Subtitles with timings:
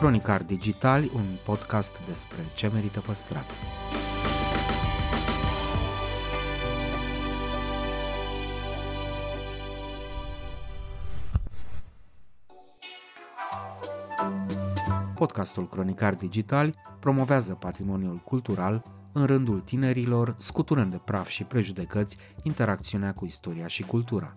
[0.00, 3.44] Cronicar Digitali, un podcast despre ce merită păstrat.
[15.14, 18.82] Podcastul Cronicar Digital promovează patrimoniul cultural
[19.12, 24.36] în rândul tinerilor, scuturând de praf și prejudecăți interacțiunea cu istoria și cultura.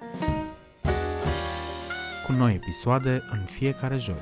[2.31, 4.21] Cu noi episoade în fiecare joi.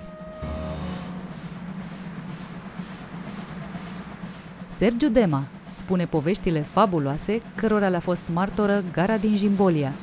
[4.67, 9.93] Sergiu Dema spune poveștile fabuloase cărora le-a fost martoră gara din Jimbolia.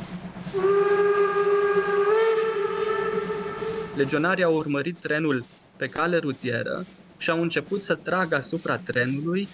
[3.96, 5.44] Legionarii au urmărit trenul
[5.76, 6.86] pe cale rutieră
[7.18, 9.48] și au început să tragă asupra trenului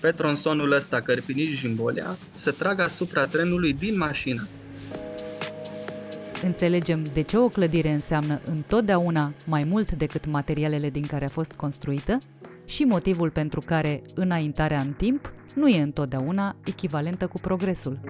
[0.00, 4.48] pe tronsonul ăsta Cărpinici-Jimbolia, să tragă asupra trenului din mașină.
[6.42, 11.52] Înțelegem de ce o clădire înseamnă întotdeauna mai mult decât materialele din care a fost
[11.52, 12.18] construită
[12.66, 18.00] și motivul pentru care înaintarea în timp nu e întotdeauna echivalentă cu progresul.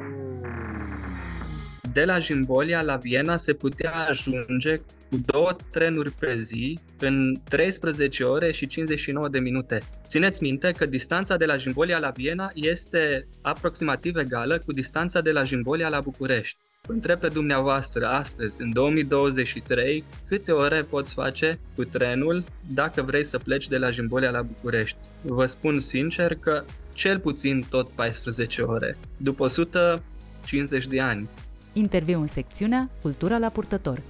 [1.92, 8.24] De la Jimbolia la Viena se putea ajunge cu două trenuri pe zi în 13
[8.24, 9.82] ore și 59 de minute.
[10.06, 15.32] Țineți minte că distanța de la Jimbolia la Viena este aproximativ egală cu distanța de
[15.32, 16.67] la Jimbolia la București.
[16.90, 23.38] Întreb pe dumneavoastră astăzi, în 2023, câte ore poți face cu trenul dacă vrei să
[23.38, 24.96] pleci de la Jimbolia la București?
[25.22, 26.64] Vă spun sincer că
[26.94, 31.28] cel puțin tot 14 ore, după 150 de ani.
[31.72, 34.02] Interviu în secțiunea Cultura la purtător.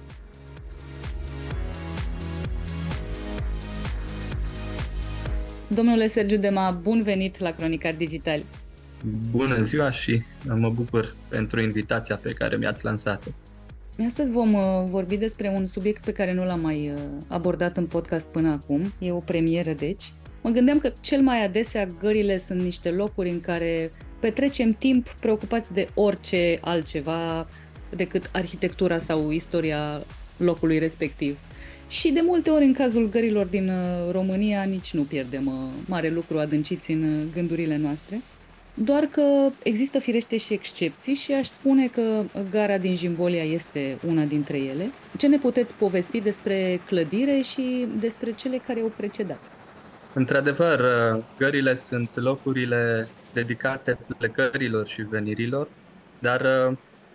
[5.67, 8.43] Domnule Sergiu Dema, bun venit la Cronicar Digital.
[9.31, 13.29] Bună ziua și mă bucur pentru invitația pe care mi-ați lansat-o.
[14.05, 17.85] Astăzi vom uh, vorbi despre un subiect pe care nu l-am mai uh, abordat în
[17.85, 18.93] podcast până acum.
[18.99, 20.13] E o premieră, deci.
[20.41, 25.73] Mă gândeam că cel mai adesea gările sunt niște locuri în care petrecem timp preocupați
[25.73, 27.47] de orice altceva
[27.95, 30.03] decât arhitectura sau istoria
[30.37, 31.37] locului respectiv.
[31.87, 36.39] Și de multe ori, în cazul gărilor din uh, România, nici nu pierdem mare lucru
[36.39, 38.21] adânciți în gândurile noastre.
[38.83, 44.23] Doar că există firește și excepții și aș spune că gara din Jimbolia este una
[44.23, 44.89] dintre ele.
[45.17, 49.39] Ce ne puteți povesti despre clădire și despre cele care au precedat?
[50.13, 50.81] Într-adevăr,
[51.37, 55.69] gările sunt locurile dedicate plecărilor și venirilor,
[56.19, 56.47] dar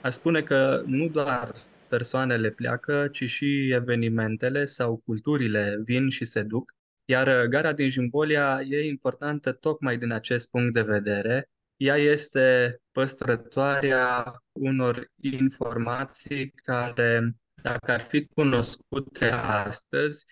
[0.00, 1.52] aș spune că nu doar
[1.88, 6.74] persoanele pleacă, ci și evenimentele sau culturile vin și se duc.
[7.04, 14.36] Iar gara din Jimbolia e importantă tocmai din acest punct de vedere, ea este păstrătoarea
[14.52, 20.24] unor informații care, dacă ar fi cunoscute astăzi,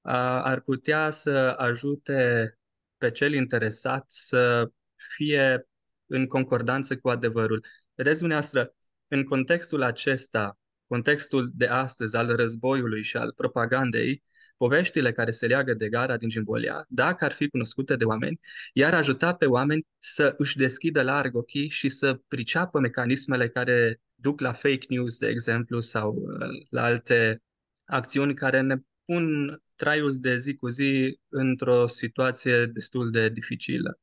[0.00, 2.52] ar putea să ajute
[2.98, 4.70] pe cel interesat să
[5.16, 5.68] fie
[6.06, 7.64] în concordanță cu adevărul.
[7.94, 8.74] Vedeți, dumneavoastră,
[9.08, 14.22] în contextul acesta, contextul de astăzi al războiului și al propagandei,
[14.56, 18.40] poveștile care se leagă de gara din Jimbolia, dacă ar fi cunoscute de oameni,
[18.72, 24.40] iar ajuta pe oameni să își deschidă larg ochii și să priceapă mecanismele care duc
[24.40, 27.42] la fake news, de exemplu, sau uh, la alte
[27.84, 33.98] acțiuni care ne pun traiul de zi cu zi într-o situație destul de dificilă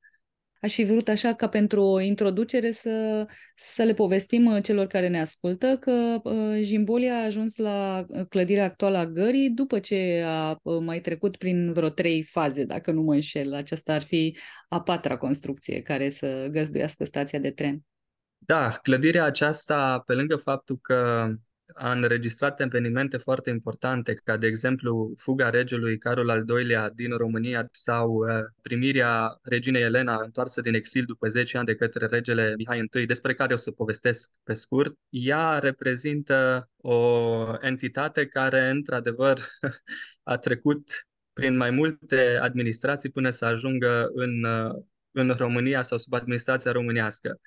[0.62, 5.08] aș fi vrut așa ca pentru o introducere să, să le povestim uh, celor care
[5.08, 10.24] ne ascultă că uh, Jimbolia a ajuns la uh, clădirea actuală a gării după ce
[10.26, 13.54] a mai trecut prin vreo trei faze, dacă nu mă înșel.
[13.54, 14.38] Aceasta ar fi
[14.70, 17.80] a patra construcție care să găzduiască stația de tren.
[18.38, 21.28] Da, clădirea aceasta, pe lângă faptul că
[21.74, 27.68] a înregistrat evenimente foarte importante, ca de exemplu fuga regelui Carol al II-lea din România
[27.72, 32.90] sau uh, primirea reginei Elena întoarsă din exil după 10 ani de către regele Mihai
[32.94, 34.94] I, despre care o să povestesc pe scurt.
[35.10, 39.40] Ea reprezintă o entitate care, într-adevăr,
[40.24, 46.14] a trecut prin mai multe administrații până să ajungă în, uh, în România sau sub
[46.14, 47.40] administrația românească.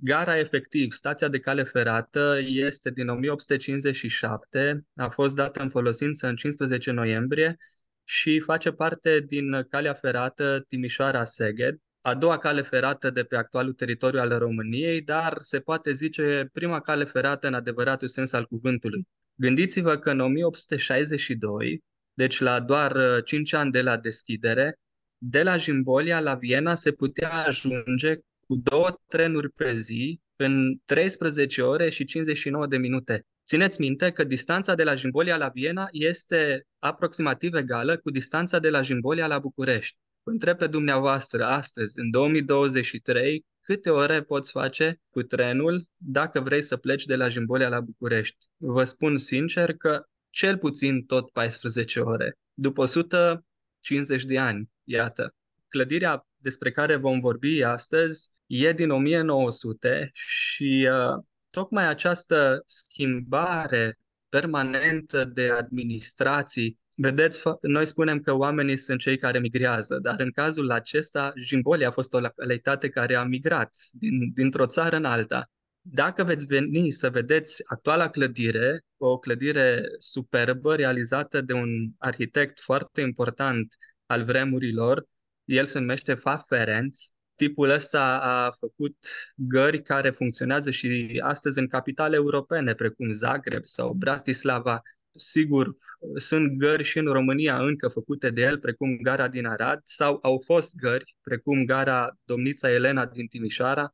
[0.00, 6.36] Gara efectiv, stația de cale ferată, este din 1857, a fost dată în folosință în
[6.36, 7.56] 15 noiembrie
[8.04, 14.20] și face parte din calea ferată Timișoara-Seged, a doua cale ferată de pe actualul teritoriu
[14.20, 19.06] al României, dar se poate zice prima cale ferată în adevăratul sens al cuvântului.
[19.34, 21.82] Gândiți-vă că în 1862,
[22.14, 24.78] deci la doar 5 uh, ani de la deschidere,
[25.18, 31.62] de la Jimbolia la Viena se putea ajunge cu două trenuri pe zi în 13
[31.62, 33.26] ore și 59 de minute.
[33.46, 38.70] Țineți minte că distanța de la Jimbolia la Viena este aproximativ egală cu distanța de
[38.70, 39.96] la Jimbolia la București.
[40.22, 46.62] Vă întreb pe dumneavoastră astăzi, în 2023, câte ore poți face cu trenul dacă vrei
[46.62, 48.36] să pleci de la Jimbolia la București?
[48.56, 50.00] Vă spun sincer că
[50.30, 52.38] cel puțin tot 14 ore.
[52.54, 55.34] După 150 de ani, iată.
[55.68, 63.98] Clădirea despre care vom vorbi astăzi e din 1900 și uh, tocmai această schimbare
[64.28, 70.70] permanentă de administrații Vedeți, noi spunem că oamenii sunt cei care migrează, dar în cazul
[70.70, 75.50] acesta, Jimbolia a fost o localitate care a migrat din, dintr-o țară în alta.
[75.80, 81.68] Dacă veți veni să vedeți actuala clădire, o clădire superbă realizată de un
[81.98, 83.74] arhitect foarte important
[84.06, 85.06] al vremurilor,
[85.44, 86.94] el se numește Fa Ferenc,
[87.36, 88.96] tipul ăsta a făcut
[89.34, 94.82] gări care funcționează și astăzi în capitale europene, precum Zagreb sau Bratislava,
[95.16, 95.72] Sigur,
[96.16, 100.42] sunt gări și în România încă făcute de el, precum gara din Arad, sau au
[100.44, 103.90] fost gări, precum gara Domnița Elena din Timișoara.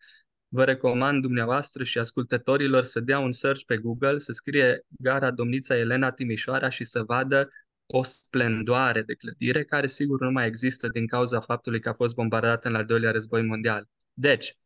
[0.48, 5.76] Vă recomand dumneavoastră și ascultătorilor să dea un search pe Google, să scrie gara Domnița
[5.76, 7.50] Elena Timișoara și să vadă
[7.92, 12.14] o splendoare de clădire, care sigur nu mai există din cauza faptului că a fost
[12.14, 13.88] bombardată în al doilea război mondial.
[14.12, 14.56] Deci,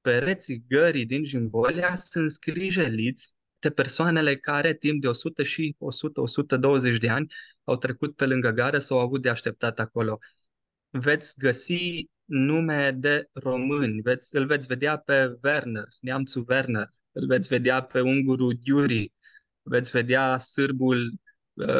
[0.00, 5.76] pereții gării din Jimbolia sunt scrijeliți de persoanele care timp de 100 și
[6.94, 7.26] 100-120 de ani
[7.64, 10.18] au trecut pe lângă gară sau au avut de așteptat acolo.
[10.90, 17.48] Veți găsi nume de români, veți, îl veți vedea pe Werner, neamțul Werner, îl veți
[17.48, 19.12] vedea pe ungurul Yuri,
[19.62, 21.19] veți vedea sârbul uh,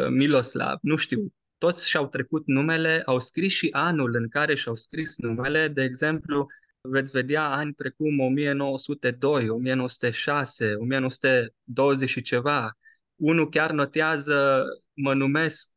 [0.09, 5.17] Miloslav, nu știu, toți și-au trecut numele, au scris și anul în care și-au scris
[5.17, 6.47] numele, de exemplu,
[6.81, 12.77] veți vedea ani precum 1902, 1906, 1920 și ceva.
[13.15, 15.69] Unul chiar notează, mă numesc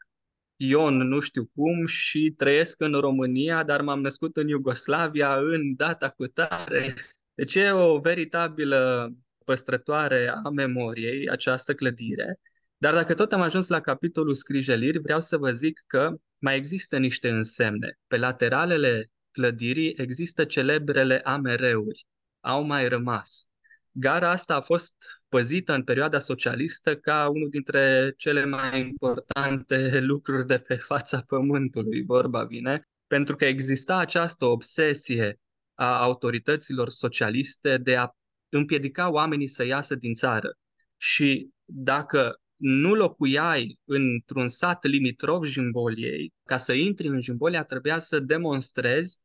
[0.56, 6.08] Ion, nu știu cum, și trăiesc în România, dar m-am născut în Iugoslavia în data
[6.08, 6.94] cu tare.
[7.34, 9.12] Deci e o veritabilă
[9.44, 12.40] păstrătoare a memoriei această clădire.
[12.76, 16.98] Dar dacă tot am ajuns la capitolul scrijeliri, vreau să vă zic că mai există
[16.98, 17.98] niște însemne.
[18.06, 22.06] Pe lateralele clădirii există celebrele amereuri.
[22.40, 23.46] Au mai rămas.
[23.90, 24.94] Gara asta a fost
[25.28, 32.04] păzită în perioada socialistă ca unul dintre cele mai importante lucruri de pe fața pământului,
[32.04, 35.40] vorba vine, pentru că exista această obsesie
[35.74, 38.08] a autorităților socialiste de a
[38.48, 40.56] împiedica oamenii să iasă din țară.
[40.96, 48.20] Și dacă nu locuiai într-un sat limitrof Jimboliei, ca să intri în Jimbolia trebuia să
[48.20, 49.18] demonstrezi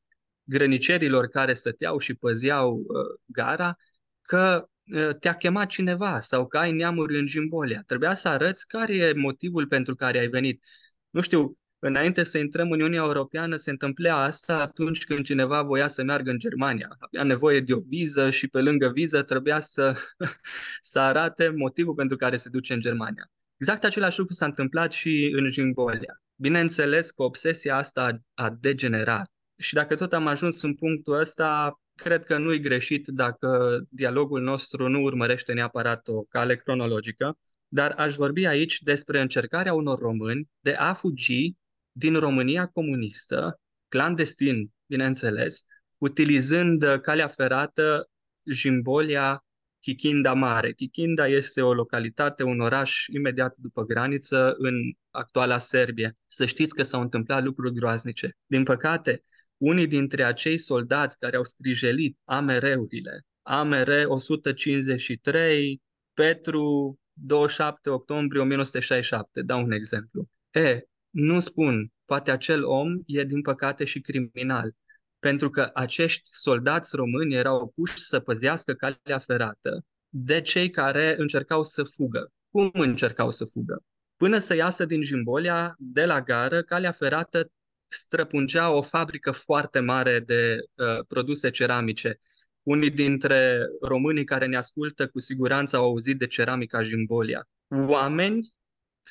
[0.43, 3.75] grănicerilor care stăteau și păzeau uh, gara
[4.21, 7.83] că uh, te-a chemat cineva sau că ai neamuri în Jimbolia.
[7.85, 10.63] Trebuia să arăți care e motivul pentru care ai venit.
[11.09, 15.87] Nu știu, înainte să intrăm în Uniunea Europeană se întâmplea asta atunci când cineva voia
[15.87, 16.95] să meargă în Germania.
[16.99, 19.95] Avea nevoie de o viză și pe lângă viză trebuia să,
[20.81, 23.31] să arate motivul pentru care se duce în Germania.
[23.57, 26.21] Exact același lucru s-a întâmplat și în Jimbolia.
[26.35, 32.25] Bineînțeles că obsesia asta a degenerat și dacă tot am ajuns în punctul ăsta, cred
[32.25, 37.37] că nu-i greșit dacă dialogul nostru nu urmărește neapărat o cale cronologică,
[37.67, 41.55] dar aș vorbi aici despre încercarea unor români de a fugi
[41.91, 45.63] din România comunistă, clandestin, bineînțeles,
[45.97, 48.09] utilizând calea ferată
[48.43, 49.43] Jimbolia
[49.79, 50.73] Chichinda Mare.
[50.73, 54.75] Chichinda este o localitate, un oraș imediat după graniță în
[55.09, 56.17] actuala Serbie.
[56.27, 58.37] Să știți că s-au întâmplat lucruri groaznice.
[58.45, 59.23] Din păcate,
[59.57, 65.81] unii dintre acei soldați care au scrijelit AMR-urile, AMR 153,
[66.13, 70.29] Petru 27 octombrie 1967, dau un exemplu.
[70.51, 74.75] E, nu spun, poate acel om e din păcate și criminal,
[75.19, 81.63] pentru că acești soldați români erau puși să păzească calea ferată de cei care încercau
[81.63, 82.31] să fugă.
[82.51, 83.83] Cum încercau să fugă?
[84.15, 87.51] Până să iasă din Jimbolia, de la gară, calea ferată
[87.87, 92.17] străpungea o fabrică foarte mare de uh, produse ceramice.
[92.63, 97.47] Unii dintre românii care ne ascultă cu siguranță au auzit de ceramica Jimbolia.
[97.67, 98.53] Oameni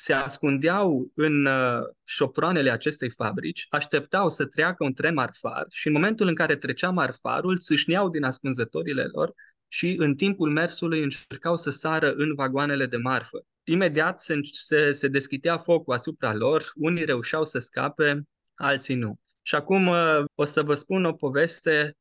[0.01, 5.93] se ascundeau în uh, șoproanele acestei fabrici, așteptau să treacă un tren marfar și în
[5.93, 9.33] momentul în care trecea marfarul, țâșneau din ascunzătorile lor
[9.67, 13.45] și în timpul mersului încercau să sară în vagoanele de marfă.
[13.63, 18.21] Imediat se, se, se deschidea focul asupra lor, unii reușeau să scape,
[18.55, 19.19] alții nu.
[19.41, 21.97] Și acum uh, o să vă spun o poveste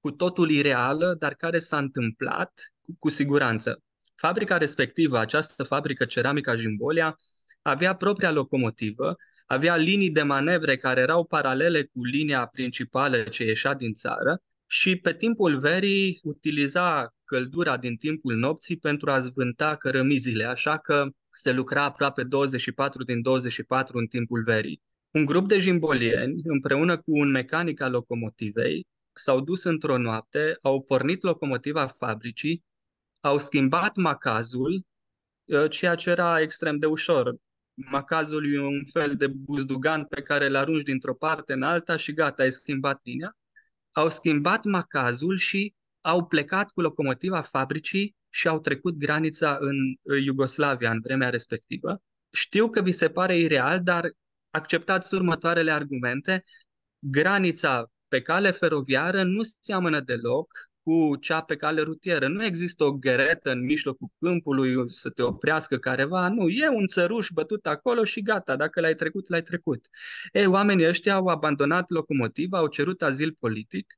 [0.00, 3.82] cu totul ireală, dar care s-a întâmplat cu, cu siguranță.
[4.14, 7.16] Fabrica respectivă, această fabrică Ceramica Jimbolia,
[7.62, 9.16] avea propria locomotivă,
[9.46, 14.96] avea linii de manevre care erau paralele cu linia principală ce ieșea din țară și
[14.96, 21.52] pe timpul verii utiliza căldura din timpul nopții pentru a zvânta cărămizile, așa că se
[21.52, 24.82] lucra aproape 24 din 24 în timpul verii.
[25.10, 30.82] Un grup de jimbolieni, împreună cu un mecanic al locomotivei, s-au dus într-o noapte, au
[30.82, 32.64] pornit locomotiva fabricii,
[33.20, 34.84] au schimbat macazul,
[35.50, 37.34] ă, ceea ce era extrem de ușor.
[37.90, 42.12] Macazul e un fel de buzdugan pe care îl arunci dintr-o parte în alta și
[42.12, 43.36] gata, ai schimbat linia.
[43.92, 49.76] Au schimbat macazul și au plecat cu locomotiva fabricii și au trecut granița în
[50.24, 52.02] Iugoslavia în vremea respectivă.
[52.30, 54.10] Știu că vi se pare ireal, dar
[54.50, 56.44] acceptați următoarele argumente.
[56.98, 62.28] Granița pe cale feroviară nu seamănă deloc cu cea pe cale rutieră.
[62.28, 67.28] Nu există o gheretă în mijlocul câmpului să te oprească careva, nu, e un țăruș
[67.34, 69.86] bătut acolo și gata, dacă l-ai trecut, l-ai trecut.
[70.32, 73.96] Ei, oamenii ăștia au abandonat locomotiva, au cerut azil politic,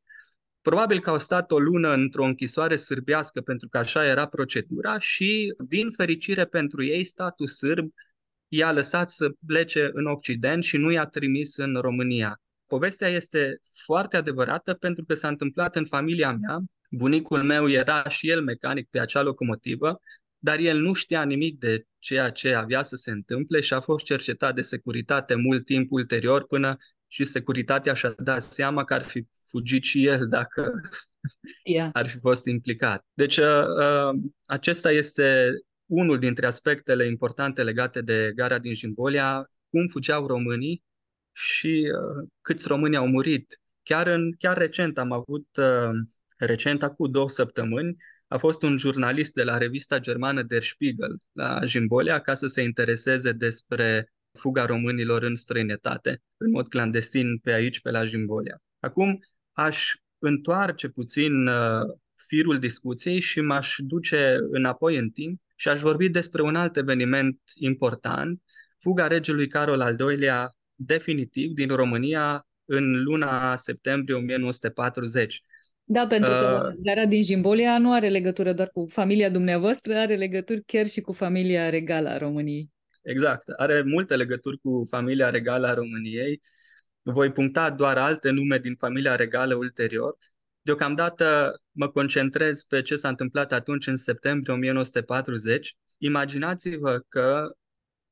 [0.65, 5.55] Probabil că au stat o lună într-o închisoare sârbească pentru că așa era procedura și,
[5.69, 7.91] din fericire pentru ei, statul sârb
[8.49, 12.41] i-a lăsat să plece în Occident și nu i-a trimis în România.
[12.67, 16.59] Povestea este foarte adevărată pentru că s-a întâmplat în familia mea.
[16.91, 20.01] Bunicul meu era și el mecanic pe acea locomotivă,
[20.39, 24.05] dar el nu știa nimic de ceea ce avea să se întâmple și a fost
[24.05, 29.27] cercetat de securitate mult timp ulterior până și securitatea și-a dat seama că ar fi
[29.51, 30.73] fugit și el dacă
[31.65, 31.91] yeah.
[31.93, 33.07] ar fi fost implicat.
[33.15, 33.47] Deci uh,
[33.79, 35.51] uh, acesta este
[35.87, 40.83] unul dintre aspectele importante legate de gara din Jimbolia, cum fugeau românii
[41.35, 43.61] și uh, câți români au murit.
[43.83, 45.91] Chiar, în, chiar recent am avut, uh,
[46.37, 47.97] recent, acum două săptămâni,
[48.29, 52.63] a fost un jurnalist de la revista germană Der Spiegel la Jimbolia ca să se
[52.63, 58.63] intereseze despre fuga românilor în străinătate, în mod clandestin pe aici, pe la Jimbolia.
[58.81, 59.19] Acum
[59.53, 61.81] aș întoarce puțin uh,
[62.27, 67.41] firul discuției și m-aș duce înapoi în timp și aș vorbi despre un alt eveniment
[67.55, 68.43] important,
[68.79, 75.43] fuga regelui Carol al II-lea definitiv din România în luna septembrie 1940.
[75.85, 80.17] Da, pentru că uh, gara din Jimbolia nu are legătură doar cu familia dumneavoastră, are
[80.17, 82.71] legături chiar și cu familia regală a României.
[83.03, 86.41] Exact, are multe legături cu familia regală a României.
[87.03, 90.17] Voi puncta doar alte nume din familia regală ulterior.
[90.63, 95.77] Deocamdată mă concentrez pe ce s-a întâmplat atunci în septembrie 1940.
[95.99, 97.55] Imaginați-vă că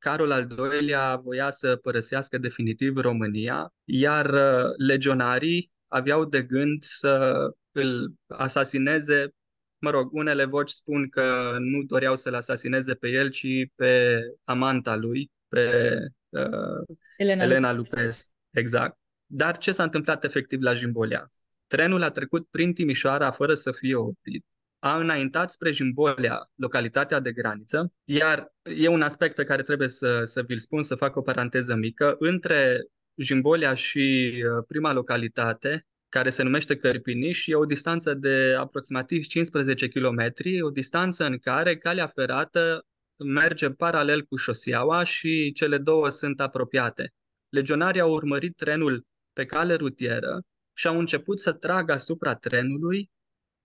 [0.02, 7.46] Carol al II-lea voia să părăsească definitiv România, iar uh, legionarii aveau de gând să
[7.72, 9.34] îl asasineze.
[9.78, 14.96] Mă rog, unele voci spun că nu doreau să-l asasineze pe el, ci pe amanta
[14.96, 15.96] lui, pe
[16.28, 18.30] uh, Elena, Elena Lupes.
[18.50, 18.98] Exact.
[19.26, 21.32] Dar ce s-a întâmplat efectiv la Jimbolia?
[21.66, 24.44] Trenul a trecut prin Timișoara fără să fie oprit
[24.84, 30.22] a înaintat spre Jimbolia, localitatea de graniță, iar e un aspect pe care trebuie să,
[30.24, 32.80] să vi-l spun, să fac o paranteză mică, între
[33.14, 39.88] Jimbolia și uh, prima localitate, care se numește Cărpiniș, e o distanță de aproximativ 15
[39.88, 42.86] km, o distanță în care calea ferată
[43.24, 47.12] merge paralel cu șoseaua și cele două sunt apropiate.
[47.48, 53.10] Legionarii au urmărit trenul pe cale rutieră și au început să tragă asupra trenului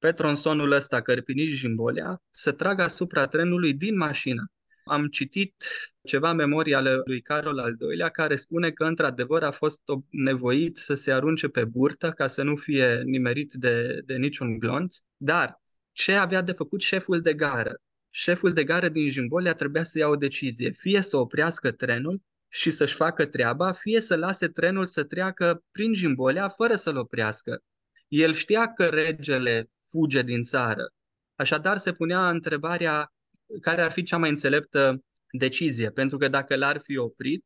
[0.07, 4.51] pe tronsonul ăsta Cărpiniș-Jimbolea să tragă asupra trenului din mașină.
[4.85, 5.63] Am citit
[6.03, 10.93] ceva memorii ale lui Carol al II-lea care spune că într-adevăr a fost nevoit să
[10.93, 15.61] se arunce pe burtă ca să nu fie nimerit de, de niciun glonț, dar
[15.91, 17.81] ce avea de făcut șeful de gară?
[18.09, 22.71] Șeful de gară din Jimbolea trebuia să ia o decizie, fie să oprească trenul și
[22.71, 27.63] să-și facă treaba, fie să lase trenul să treacă prin Jimbolea fără să-l oprească.
[28.07, 30.93] El știa că regele fuge din țară.
[31.35, 33.13] Așadar se punea întrebarea
[33.61, 37.45] care ar fi cea mai înțeleptă decizie, pentru că dacă l-ar fi oprit,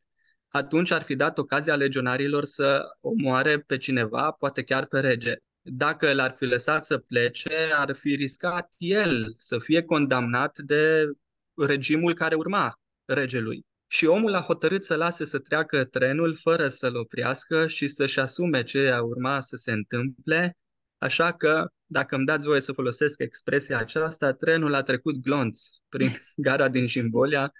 [0.49, 5.35] atunci ar fi dat ocazia legionarilor să omoare pe cineva, poate chiar pe rege.
[5.61, 11.11] Dacă l-ar fi lăsat să plece, ar fi riscat el să fie condamnat de
[11.55, 13.65] regimul care urma regelui.
[13.93, 18.63] Și omul a hotărât să lase să treacă trenul fără să-l oprească și să-și asume
[18.63, 20.57] ce a urma să se întâmple,
[20.97, 26.09] așa că, dacă îmi dați voie să folosesc expresia aceasta, trenul a trecut glonț prin
[26.35, 27.51] gara din Jimbolia,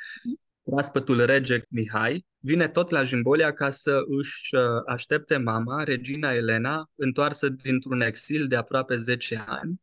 [0.64, 6.90] proaspătul rege Mihai, vine tot la Jimbolia ca să își uh, aștepte mama, regina Elena,
[6.96, 9.82] întoarsă dintr-un exil de aproape 10 ani,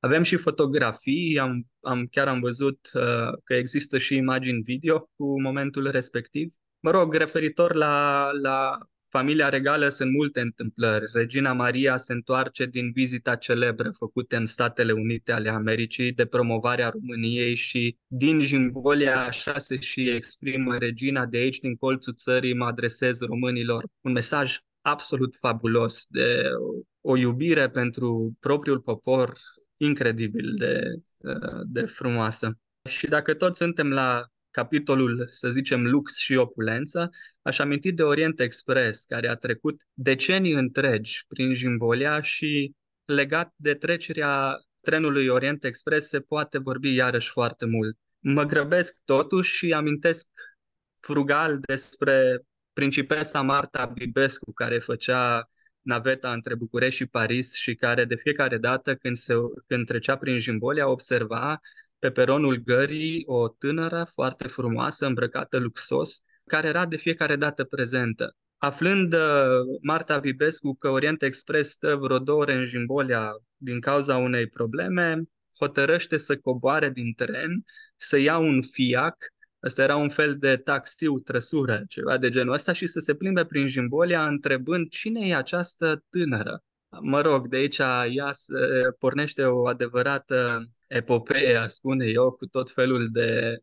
[0.00, 5.40] avem și fotografii, am, am, chiar am văzut uh, că există și imagini video cu
[5.40, 6.54] momentul respectiv.
[6.80, 8.78] Mă rog, referitor la, la
[9.08, 11.04] familia regală sunt multe întâmplări.
[11.12, 16.88] Regina Maria se întoarce din vizita celebră făcută în Statele Unite ale Americii de promovarea
[16.88, 22.64] României și din Jimbolia așa se și exprimă regina de aici, din colțul țării, mă
[22.64, 23.84] adresez românilor.
[24.00, 26.42] Un mesaj absolut fabulos de
[27.00, 29.32] o iubire pentru propriul popor,
[29.80, 30.82] incredibil de,
[31.18, 32.58] uh, de frumoasă.
[32.88, 37.10] Și dacă tot suntem la capitolul, să zicem, lux și opulență,
[37.42, 43.74] aș aminti de Orient Express, care a trecut decenii întregi prin Jimbolia și legat de
[43.74, 47.96] trecerea trenului Orient Express se poate vorbi iarăși foarte mult.
[48.18, 50.28] Mă grăbesc totuși și amintesc
[50.98, 52.40] frugal despre
[52.72, 55.50] principesa Marta Bibescu, care făcea
[55.82, 59.34] naveta între București și Paris și care de fiecare dată când, se,
[59.66, 61.60] când trecea prin Jimbolia observa
[61.98, 68.36] pe peronul gării o tânără foarte frumoasă, îmbrăcată luxos, care era de fiecare dată prezentă.
[68.58, 69.20] Aflând uh,
[69.82, 75.22] Marta Vibescu că Orient Express stă vreo două ore în Jimbolia din cauza unei probleme,
[75.58, 77.64] hotărăște să coboare din tren,
[77.96, 79.16] să ia un fiac
[79.62, 83.44] Ăsta era un fel de taxiu, trăsură, ceva de genul ăsta și să se plimbe
[83.44, 86.64] prin Jimbolia întrebând cine e această tânără.
[87.00, 88.54] Mă rog, de aici ea se
[88.98, 93.58] pornește o adevărată epopee, spune eu, cu tot felul de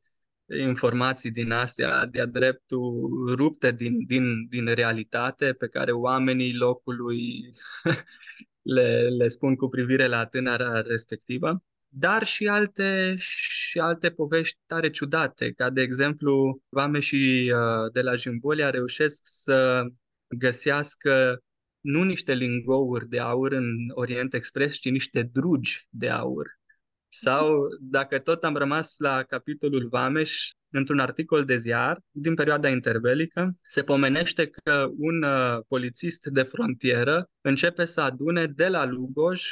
[0.59, 7.53] informații din astea, de-a dreptul rupte din, din, din realitate pe care oamenii locului
[8.62, 14.89] le, le spun cu privire la tânăra respectivă dar și alte, și alte povești tare
[14.89, 19.86] ciudate, ca de exemplu, vame și uh, de la Jimbolia reușesc să
[20.28, 21.41] găsească
[21.80, 26.47] nu niște lingouri de aur în Orient Express, ci niște drugi de aur.
[27.10, 33.58] Sau, dacă tot am rămas la capitolul Vameș, într-un articol de ziar din perioada interbelică,
[33.67, 39.43] se pomenește că un uh, polițist de frontieră începe să adune de la Lugoj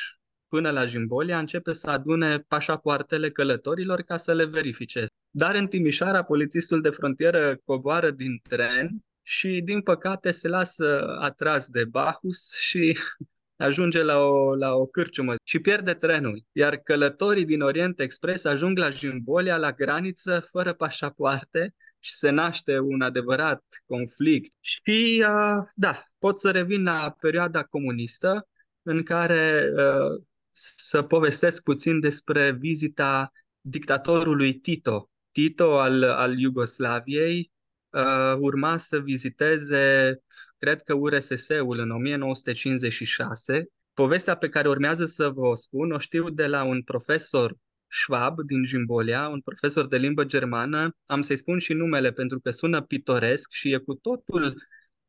[0.48, 5.06] până la Jimbolia, începe să adune pașapoartele călătorilor ca să le verifice.
[5.32, 11.68] Dar în Timișoara, polițistul de frontieră coboară din tren și, din păcate, se lasă atras
[11.68, 12.98] de Bahus și
[13.56, 16.44] ajunge la o, la o cârciumă și pierde trenul.
[16.52, 22.80] Iar călătorii din Orient Express ajung la Jimbolia, la graniță, fără pașapoarte și se naște
[22.80, 24.54] un adevărat conflict.
[24.60, 28.48] Și, uh, da, pot să revin la perioada comunistă,
[28.82, 30.24] în care uh,
[30.56, 35.10] să povestesc puțin despre vizita dictatorului Tito.
[35.32, 37.52] Tito al, al Iugoslaviei
[37.90, 40.16] uh, urma să viziteze,
[40.58, 43.66] cred că URSS-ul în 1956.
[43.94, 47.56] Povestea pe care urmează să vă o spun o știu de la un profesor
[47.88, 50.96] Schwab din Jimbolia, un profesor de limbă germană.
[51.06, 54.62] Am să-i spun și numele pentru că sună pitoresc și e cu totul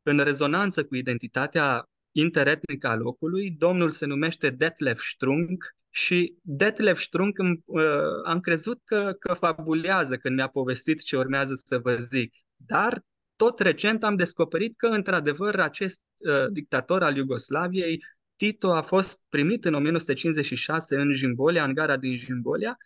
[0.03, 3.51] în rezonanță cu identitatea interetnic al locului.
[3.51, 7.81] Domnul se numește Detlef Strunk și Detlef Strunk uh,
[8.25, 12.33] am crezut că, că fabulează când mi-a povestit ce urmează să vă zic.
[12.55, 13.01] Dar
[13.35, 18.03] tot recent am descoperit că, într-adevăr, acest uh, dictator al Iugoslaviei,
[18.35, 22.77] Tito, a fost primit în 1956 în Jimbolia, în gara din Jimbolia,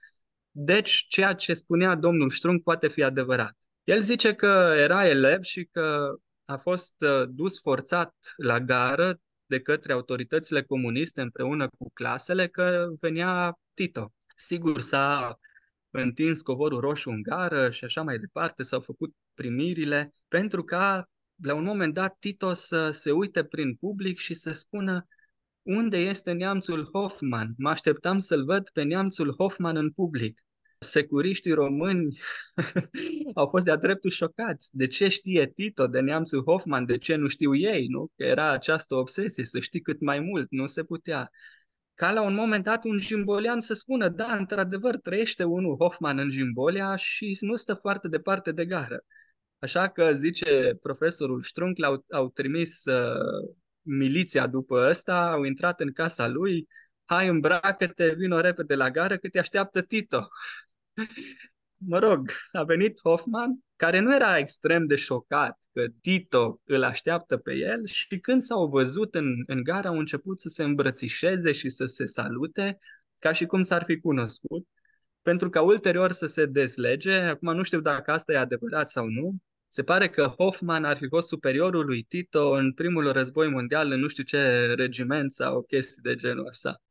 [0.51, 3.57] deci ceea ce spunea domnul Strunk poate fi adevărat.
[3.83, 6.15] El zice că era elev și că
[6.45, 12.87] a fost uh, dus forțat la gară de către autoritățile comuniste împreună cu clasele că
[12.99, 14.13] venea Tito.
[14.35, 15.37] Sigur, s-a
[15.89, 21.09] întins covorul roșu în gară și așa mai departe, s-au făcut primirile, pentru ca
[21.43, 25.07] la un moment dat Tito să se uite prin public și să spună
[25.61, 27.53] unde este neamțul Hoffman?
[27.57, 30.45] Mă așteptam să-l văd pe neamțul Hoffman în public
[30.83, 32.19] securiștii români
[33.33, 34.69] au fost de-a dreptul șocați.
[34.77, 38.11] De ce știe Tito de neamțul Hoffman, de ce nu știu ei, nu?
[38.15, 41.31] Că era această obsesie, să știi cât mai mult, nu se putea.
[41.93, 46.29] Ca la un moment dat un jimbolian să spună, da, într-adevăr, trăiește unul Hoffman în
[46.29, 49.03] Jimbolia și nu stă foarte departe de gară.
[49.59, 55.91] Așa că, zice profesorul Strunk, au, au trimis uh, miliția după ăsta, au intrat în
[55.91, 56.67] casa lui,
[57.05, 60.27] hai îmbracă-te, vino repede la gară că te așteaptă Tito.
[61.77, 67.37] Mă rog, a venit Hoffman, care nu era extrem de șocat că Tito îl așteaptă
[67.37, 71.69] pe el și când s-au văzut în, în gara au început să se îmbrățișeze și
[71.69, 72.79] să se salute
[73.19, 74.67] ca și cum s-ar fi cunoscut,
[75.21, 77.13] pentru ca ulterior să se dezlege.
[77.13, 79.35] Acum nu știu dacă asta e adevărat sau nu.
[79.67, 83.99] Se pare că Hoffman ar fi fost superiorul lui Tito în primul război mondial în
[83.99, 86.81] nu știu ce regiment sau chestii de genul ăsta.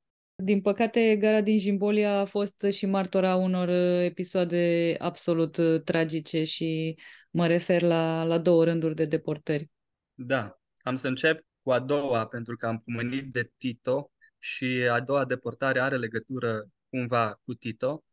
[0.43, 6.45] Din păcate, gara din Jimbolia a fost și martora unor uh, episoade absolut uh, tragice
[6.45, 6.99] și
[7.31, 9.71] mă refer la, la două rânduri de deportări.
[10.15, 15.01] Da, am să încep cu a doua, pentru că am pomenit de Tito și a
[15.01, 18.05] doua deportare are legătură cumva cu Tito.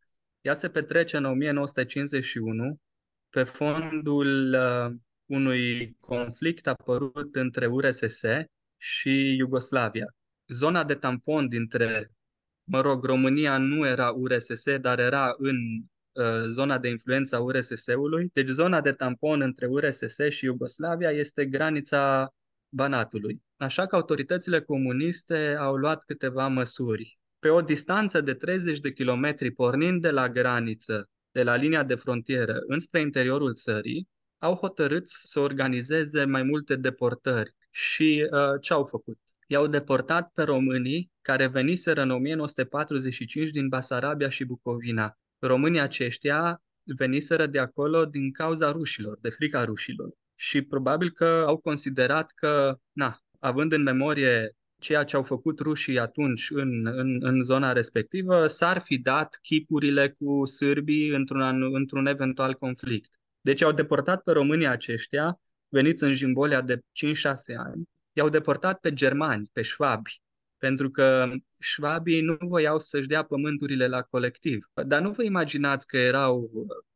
[0.41, 2.77] Ea se petrece în 1951
[3.29, 8.21] pe fondul uh, unui conflict apărut între URSS
[8.77, 10.15] și Iugoslavia.
[10.47, 12.11] Zona de tampon dintre
[12.67, 15.55] mă rog, România nu era URSS, dar era în
[16.11, 18.29] uh, zona de influență a URSS-ului.
[18.33, 22.33] Deci zona de tampon între URSS și Iugoslavia este granița
[22.69, 23.41] Banatului.
[23.57, 27.19] Așa că autoritățile comuniste au luat câteva măsuri.
[27.39, 31.95] Pe o distanță de 30 de kilometri pornind de la graniță, de la linia de
[31.95, 37.55] frontieră înspre interiorul țării, au hotărât să organizeze mai multe deportări.
[37.69, 39.17] Și uh, ce au făcut?
[39.47, 45.17] I-au deportat pe românii care veniseră în 1945 din Basarabia și Bucovina.
[45.39, 50.09] Românii aceștia veniseră de acolo din cauza rușilor, de frica rușilor.
[50.35, 55.99] Și probabil că au considerat că, na, având în memorie ceea ce au făcut rușii
[55.99, 62.53] atunci în, în, în zona respectivă, s-ar fi dat chipurile cu sârbii într-un, într-un eventual
[62.53, 63.09] conflict.
[63.41, 66.79] Deci au deportat pe românii aceștia, veniți în Jimbolia de 5-6
[67.57, 67.83] ani,
[68.17, 70.21] i-au deportat pe germani, pe șvabi,
[70.57, 74.65] pentru că șvabii nu voiau să-și dea pământurile la colectiv.
[74.85, 76.51] Dar nu vă imaginați că erau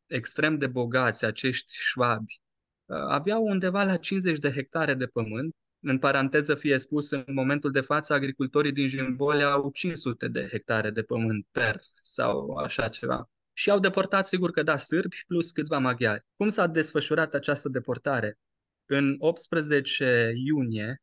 [0.06, 2.40] extrem de bogați acești șvabi.
[2.86, 5.54] Aveau undeva la 50 de hectare de pământ.
[5.80, 10.90] În paranteză fie spus, în momentul de față, agricultorii din Jimbole au 500 de hectare
[10.90, 13.30] de pământ per sau așa ceva.
[13.52, 16.24] Și au deportat, sigur că da, sârbi plus câțiva maghiari.
[16.36, 18.38] Cum s-a desfășurat această deportare?
[18.86, 21.02] În 18 iunie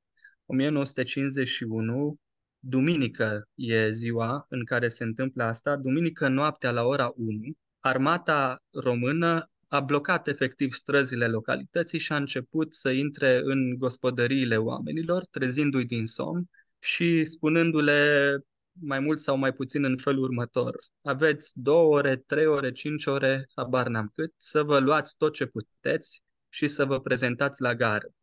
[0.50, 2.16] 1951,
[2.60, 7.40] duminică e ziua în care se întâmplă asta, duminică noaptea la ora 1,
[7.80, 15.26] armata română a blocat efectiv străzile localității și a început să intre în gospodăriile oamenilor,
[15.32, 18.38] trezindu-i din somn și spunându-le
[18.72, 20.76] mai mult sau mai puțin în felul următor.
[21.02, 25.46] Aveți două ore, trei ore, cinci ore, habar n-am cât, să vă luați tot ce
[25.46, 28.14] puteți și să vă prezentați la gară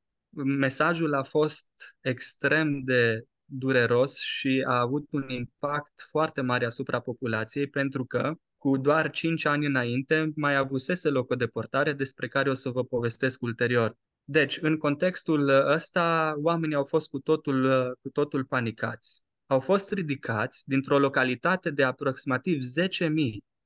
[0.44, 1.66] mesajul a fost
[2.00, 8.76] extrem de dureros și a avut un impact foarte mare asupra populației pentru că cu
[8.76, 13.42] doar 5 ani înainte mai avusese loc o deportare despre care o să vă povestesc
[13.42, 13.96] ulterior.
[14.24, 17.70] Deci, în contextul ăsta, oamenii au fost cu totul,
[18.02, 19.22] cu totul panicați.
[19.46, 23.08] Au fost ridicați dintr-o localitate de aproximativ 10.000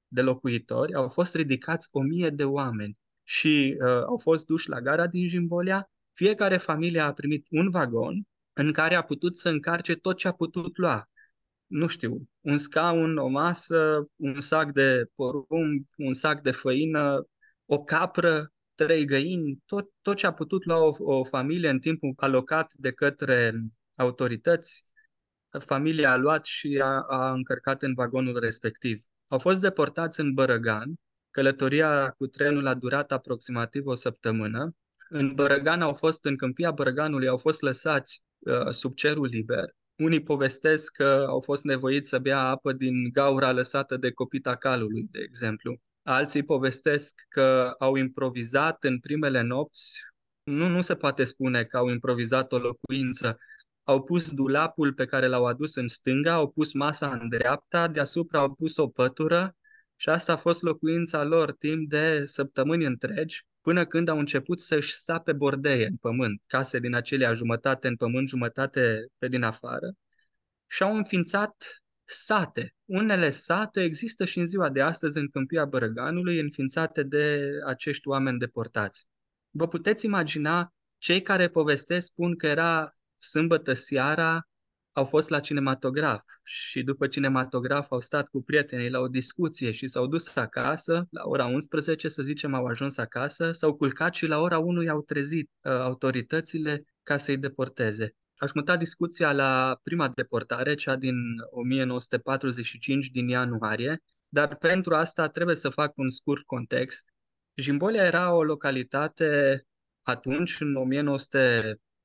[0.09, 1.89] de locuitori, au fost ridicați
[2.25, 7.13] 1.000 de oameni și uh, au fost duși la gara din Jimbolia fiecare familie a
[7.13, 11.09] primit un vagon în care a putut să încarce tot ce a putut lua.
[11.67, 17.27] Nu știu, un scaun, o masă, un sac de porumb, un sac de făină,
[17.67, 22.13] o capră, trei găini, tot, tot ce a putut lua o, o familie în timpul
[22.17, 23.53] alocat de către
[23.95, 24.85] autorități,
[25.59, 29.05] familia a luat și a, a încărcat în vagonul respectiv.
[29.29, 30.95] Au fost deportați în Bărăgan,
[31.31, 34.75] călătoria cu trenul a durat aproximativ o săptămână
[35.11, 39.65] în Bărăgan au fost, în câmpia Bărăganului, au fost lăsați uh, sub cerul liber.
[39.97, 45.09] Unii povestesc că au fost nevoiți să bea apă din gaura lăsată de copita calului,
[45.11, 45.81] de exemplu.
[46.03, 50.01] Alții povestesc că au improvizat în primele nopți,
[50.43, 53.39] nu, nu se poate spune că au improvizat o locuință,
[53.83, 58.39] au pus dulapul pe care l-au adus în stânga, au pus masa în dreapta, deasupra
[58.41, 59.57] au pus o pătură
[59.97, 64.95] și asta a fost locuința lor timp de săptămâni întregi până când au început să-și
[64.95, 69.93] sape bordeie în pământ, case din acelea jumătate în pământ, jumătate pe din afară,
[70.67, 72.75] și au înființat sate.
[72.85, 78.39] Unele sate există și în ziua de astăzi în câmpia Bărăganului, înființate de acești oameni
[78.39, 79.07] deportați.
[79.51, 84.49] Vă puteți imagina cei care povestesc spun că era sâmbătă seara
[85.01, 89.89] au fost la cinematograf și după cinematograf au stat cu prietenii la o discuție și
[89.89, 94.41] s-au dus acasă, la ora 11 să zicem au ajuns acasă, s-au culcat și la
[94.41, 98.15] ora 1 i-au trezit uh, autoritățile ca să-i deporteze.
[98.37, 101.15] Aș muta discuția la prima deportare, cea din
[101.51, 104.03] 1945 din ianuarie.
[104.29, 107.05] dar pentru asta trebuie să fac un scurt context.
[107.55, 109.63] Jimbolia era o localitate
[110.03, 110.75] atunci, în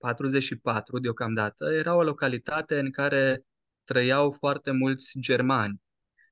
[0.05, 3.45] 1944 deocamdată, era o localitate în care
[3.83, 5.81] trăiau foarte mulți germani.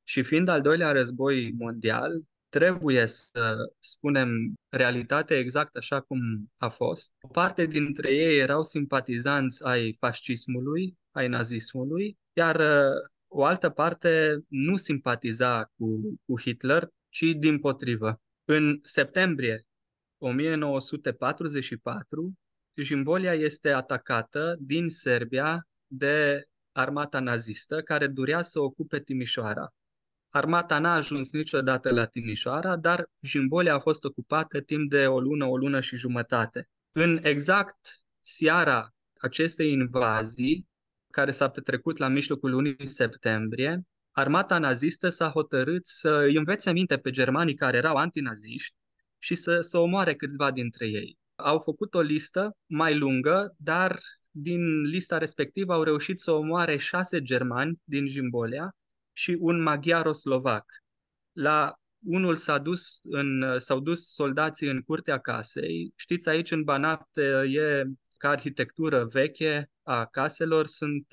[0.04, 2.12] Și fiind al doilea război mondial,
[2.50, 6.20] trebuie să spunem realitatea exact așa cum
[6.58, 7.12] a fost.
[7.22, 14.40] O parte dintre ei erau simpatizanți ai fascismului, ai nazismului, iar uh, o altă parte
[14.48, 18.22] nu simpatiza cu, cu Hitler, ci din potrivă.
[18.46, 19.66] În septembrie
[20.18, 22.34] 1944,
[22.76, 29.74] Jimbolia este atacată din Serbia de armata nazistă care durea să ocupe Timișoara.
[30.30, 35.46] Armata n-a ajuns niciodată la Timișoara, dar Jimbolia a fost ocupată timp de o lună,
[35.46, 36.70] o lună și jumătate.
[36.92, 40.68] În exact seara acestei invazii,
[41.12, 43.82] care s-a petrecut la mijlocul lunii septembrie,
[44.12, 48.76] armata nazistă s-a hotărât să îi învețe minte pe germanii care erau antinaziști
[49.18, 51.18] și să, să omoare câțiva dintre ei.
[51.44, 54.00] Au făcut o listă mai lungă, dar
[54.32, 58.76] din lista respectivă au reușit să omoare șase germani din Jimbolia
[59.14, 60.66] și un maghiaro-slovac.
[61.32, 61.74] La
[62.06, 65.94] unul s-a dus în, s-au dus soldații în curtea casei.
[65.96, 67.84] Știți, aici în Banat e
[68.18, 71.06] ca arhitectură veche a caselor, sunt,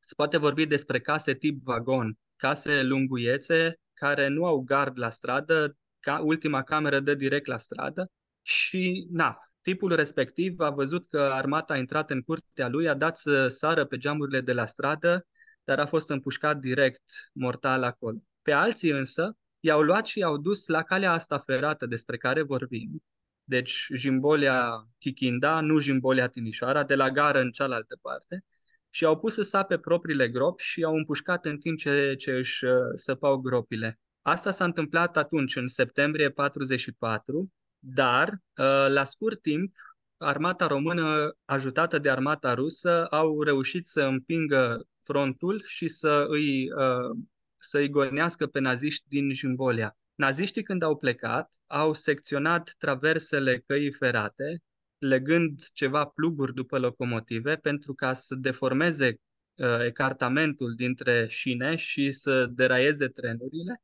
[0.00, 5.76] se poate vorbi despre case tip vagon, case lunguiețe care nu au gard la stradă,
[6.00, 8.10] ca ultima cameră dă direct la stradă
[8.42, 13.18] și, na, tipul respectiv a văzut că armata a intrat în curtea lui, a dat
[13.18, 15.26] să sară pe geamurile de la stradă,
[15.64, 18.18] dar a fost împușcat direct mortal acolo.
[18.42, 23.02] Pe alții însă i-au luat și i-au dus la calea asta ferată despre care vorbim,
[23.44, 28.44] deci Jimbolia Chichinda, nu Jimbolia Timișoara, de la gară în cealaltă parte,
[28.90, 32.64] și au pus să sape propriile gropi și au împușcat în timp ce, ce își
[32.64, 34.00] uh, săpau gropile.
[34.22, 37.52] Asta s-a întâmplat atunci, în septembrie 44,
[37.84, 39.74] dar uh, la scurt timp,
[40.16, 47.18] armata română, ajutată de armata rusă, au reușit să împingă frontul și să îi, uh,
[47.58, 49.96] să îi gonească pe naziști din Jimbolia.
[50.14, 54.62] Naziștii când au plecat, au secționat traversele căii ferate,
[54.98, 59.20] legând ceva pluguri după locomotive pentru ca să deformeze
[59.54, 63.82] uh, ecartamentul dintre șine și să deraieze trenurile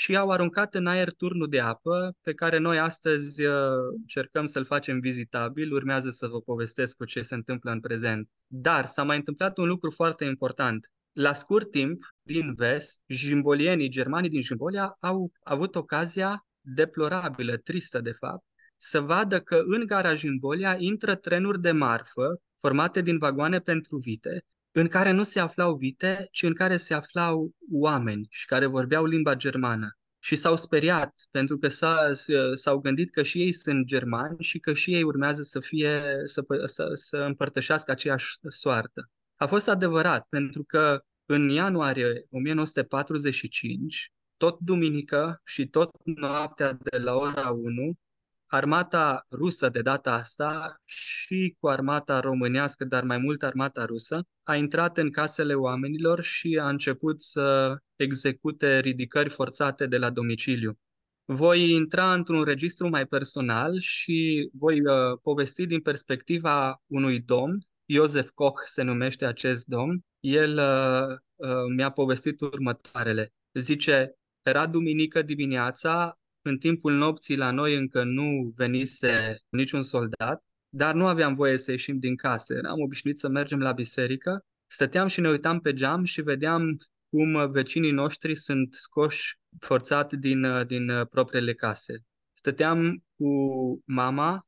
[0.00, 3.54] și au aruncat în aer turnul de apă pe care noi astăzi uh,
[3.96, 5.72] încercăm să-l facem vizitabil.
[5.72, 8.28] Urmează să vă povestesc cu ce se întâmplă în prezent.
[8.46, 10.90] Dar s-a mai întâmplat un lucru foarte important.
[11.12, 18.12] La scurt timp, din vest, jimbolienii, germanii din Jimbolia au avut ocazia deplorabilă, tristă de
[18.12, 18.44] fapt,
[18.76, 24.44] să vadă că în gara Jimbolia intră trenuri de marfă formate din vagoane pentru vite,
[24.72, 29.04] în care nu se aflau vite, ci în care se aflau oameni și care vorbeau
[29.04, 29.94] limba germană.
[30.18, 32.10] Și s-au speriat pentru că s-a,
[32.54, 36.44] s-au gândit că și ei sunt germani și că și ei urmează să fie să,
[36.66, 39.10] să, să împărtășească aceeași soartă.
[39.36, 47.14] A fost adevărat, pentru că în ianuarie 1945, tot duminică și tot noaptea de la
[47.14, 47.92] ora 1,
[48.50, 54.56] armata rusă de data asta și cu armata românească, dar mai mult armata rusă, a
[54.56, 60.78] intrat în casele oamenilor și a început să execute ridicări forțate de la domiciliu.
[61.24, 68.30] Voi intra într-un registru mai personal și voi uh, povesti din perspectiva unui domn Iosef
[68.34, 73.32] Koch se numește acest domn, el uh, uh, mi-a povestit următoarele.
[73.52, 80.94] Zice, era duminică dimineața, în timpul nopții la noi încă nu venise niciun soldat, dar
[80.94, 82.54] nu aveam voie să ieșim din casă.
[82.54, 86.76] Eram obișnuit să mergem la biserică, stăteam și ne uitam pe geam și vedeam
[87.10, 92.04] cum vecinii noștri sunt scoși forțat din, uh, din uh, propriile case.
[92.32, 93.28] Stăteam cu
[93.84, 94.46] mama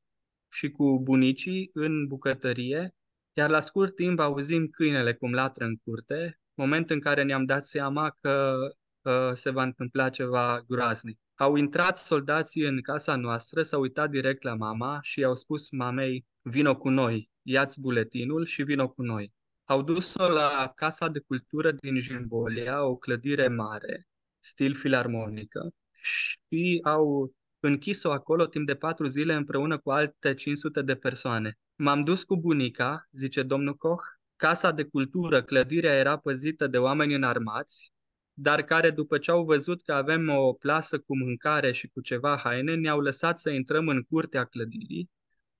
[0.52, 2.94] și cu bunicii în bucătărie
[3.32, 7.66] iar la scurt timp auzim câinele cum latră în curte, moment în care ne-am dat
[7.66, 8.58] seama că
[9.02, 11.18] uh, se va întâmpla ceva groaznic.
[11.34, 16.26] Au intrat soldații în casa noastră, s-au uitat direct la mama și au spus mamei,
[16.42, 19.32] vino cu noi, ia-ți buletinul și vino cu noi.
[19.64, 24.08] Au dus-o la Casa de Cultură din Jimbolia, o clădire mare,
[24.40, 25.70] stil filarmonică,
[26.02, 31.58] și au închis-o acolo timp de patru zile împreună cu alte 500 de persoane.
[31.74, 34.04] M-am dus cu bunica, zice domnul Koch.
[34.36, 37.92] Casa de cultură, clădirea era păzită de oameni înarmați,
[38.42, 42.36] dar care după ce au văzut că avem o plasă cu mâncare și cu ceva
[42.36, 45.10] haine, ne-au lăsat să intrăm în curtea clădirii,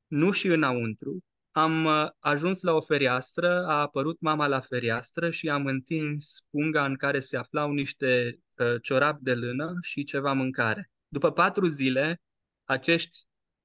[0.06, 1.24] nu și înăuntru.
[1.50, 6.84] Am uh, ajuns la o fereastră, a apărut mama la fereastră și am întins punga
[6.84, 8.38] în care se aflau niște
[8.82, 10.90] ciorap de lână și ceva mâncare.
[11.08, 12.20] După patru zile,
[12.64, 13.18] acești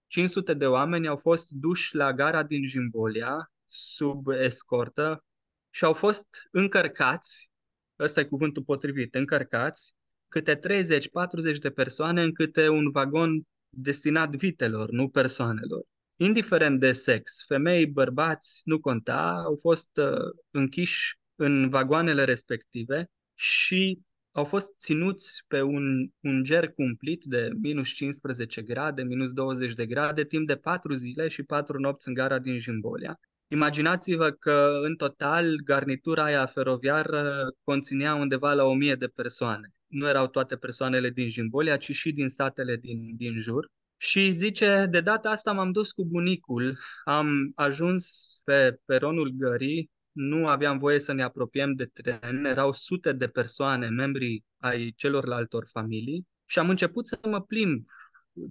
[0.07, 5.25] 500 de oameni au fost duși la gara din Jimbolia sub escortă
[5.69, 7.51] și au fost încărcați,
[7.99, 9.93] ăsta e cuvântul potrivit, încărcați,
[10.27, 10.59] câte 30-40
[11.59, 15.85] de persoane în câte un vagon destinat vitelor, nu persoanelor.
[16.15, 24.01] Indiferent de sex, femei, bărbați, nu conta, au fost uh, închiși în vagoanele respective și
[24.31, 29.85] au fost ținuți pe un, un ger cumplit de minus 15 grade, minus 20 de
[29.85, 33.19] grade, timp de 4 zile și 4 nopți în gara din Jimbolia.
[33.47, 39.73] Imaginați-vă că în total garnitura aia feroviară conținea undeva la 1000 de persoane.
[39.87, 43.71] Nu erau toate persoanele din Jimbolia, ci și din satele din, din jur.
[43.97, 50.47] Și zice, de data asta m-am dus cu bunicul, am ajuns pe peronul gării, nu
[50.47, 56.27] aveam voie să ne apropiem de tren, erau sute de persoane, membrii ai celorlaltor familii
[56.45, 57.83] și am început să mă plimb.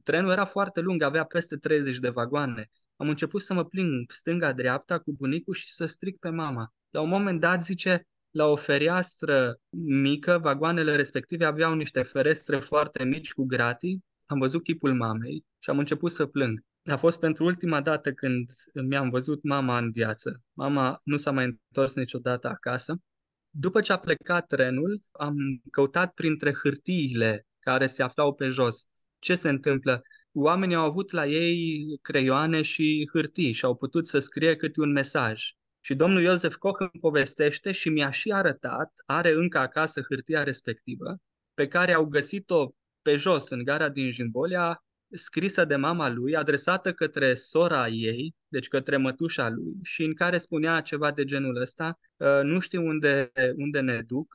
[0.05, 2.71] Trenul era foarte lung, avea peste 30 de vagoane.
[2.97, 6.75] Am început să mă plimb stânga-dreapta cu bunicul și să stric pe mama.
[6.91, 13.05] La un moment dat, zice, la o fereastră mică, vagoanele respective aveau niște ferestre foarte
[13.05, 16.61] mici cu gratii, am văzut chipul mamei și am început să plâng.
[16.85, 18.51] A fost pentru ultima dată când
[18.89, 20.43] mi-am văzut mama în viață.
[20.53, 22.97] Mama nu s-a mai întors niciodată acasă.
[23.51, 25.37] După ce a plecat trenul, am
[25.71, 28.87] căutat printre hârtiile care se aflau pe jos.
[29.19, 30.03] Ce se întâmplă?
[30.38, 34.92] Oamenii au avut la ei creioane și hârtii și au putut să scrie câte un
[34.92, 35.42] mesaj.
[35.81, 41.16] Și domnul Iosef Koch îmi povestește și mi-a și arătat, are încă acasă hârtia respectivă,
[41.55, 46.92] pe care au găsit-o pe jos, în gara din Jimbolia, scrisă de mama lui, adresată
[46.92, 51.99] către sora ei, deci către mătușa lui, și în care spunea ceva de genul ăsta,
[52.20, 54.35] ă, nu știu unde, unde ne duc,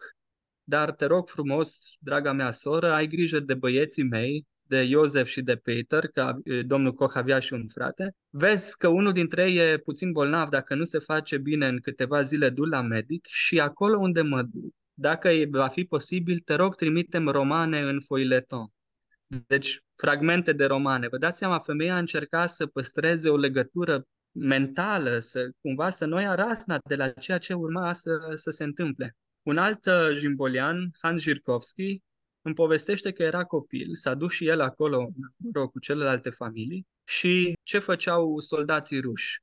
[0.64, 5.42] dar te rog frumos, draga mea soră, ai grijă de băieții mei, de Iosef și
[5.42, 9.78] de Peter, că domnul Koch avea și un frate, vezi că unul dintre ei e
[9.78, 13.98] puțin bolnav, dacă nu se face bine în câteva zile, du la medic și acolo
[13.98, 18.68] unde mă duc, dacă va fi posibil, te rog, trimitem romane în foileton.
[19.48, 21.08] Deci, fragmente de romane.
[21.08, 26.22] Vă dați seama, femeia a încercat să păstreze o legătură mentală, să cumva să nu
[26.22, 29.16] ia rasna de la ceea ce urma să, să se întâmple.
[29.44, 32.02] Un alt uh, jimbolian, Hans Jirkovski,
[32.42, 36.88] îmi povestește că era copil, s-a dus și el acolo, mă rog, cu celelalte familii
[37.04, 39.42] și ce făceau soldații ruși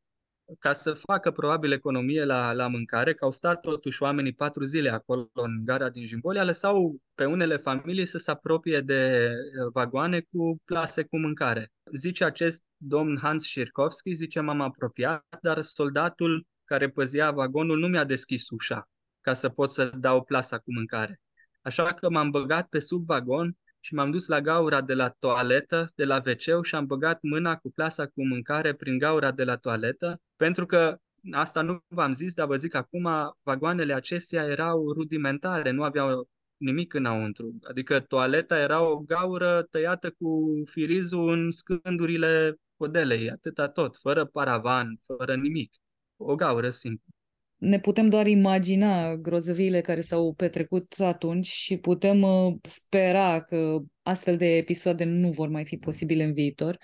[0.59, 4.91] ca să facă probabil economie la, la mâncare, că au stat totuși oamenii patru zile
[4.91, 10.21] acolo în gara din Jimbolia, lăsau pe unele familii să se apropie de uh, vagoane
[10.21, 11.73] cu plase cu mâncare.
[11.95, 18.05] Zice acest domn Hans Șirkovski, zice m-am apropiat, dar soldatul care păzea vagonul nu mi-a
[18.05, 18.89] deschis ușa
[19.21, 21.21] ca să pot să dau plasa cu mâncare.
[21.69, 25.89] Așa că m-am băgat pe sub vagon și m-am dus la gaura de la toaletă,
[25.95, 29.57] de la wc și am băgat mâna cu plasa cu mâncare prin gaura de la
[29.57, 30.99] toaletă, pentru că
[31.33, 33.09] asta nu v-am zis, dar vă zic acum,
[33.43, 37.59] vagoanele acestea erau rudimentare, nu aveau nimic înăuntru.
[37.63, 45.01] Adică toaleta era o gaură tăiată cu firizul în scândurile podelei, atâta tot, fără paravan,
[45.05, 45.73] fără nimic.
[46.17, 47.13] O gaură simplă
[47.59, 54.37] ne putem doar imagina grozăviile care s-au petrecut atunci și putem uh, spera că astfel
[54.37, 56.79] de episoade nu vor mai fi posibile în viitor.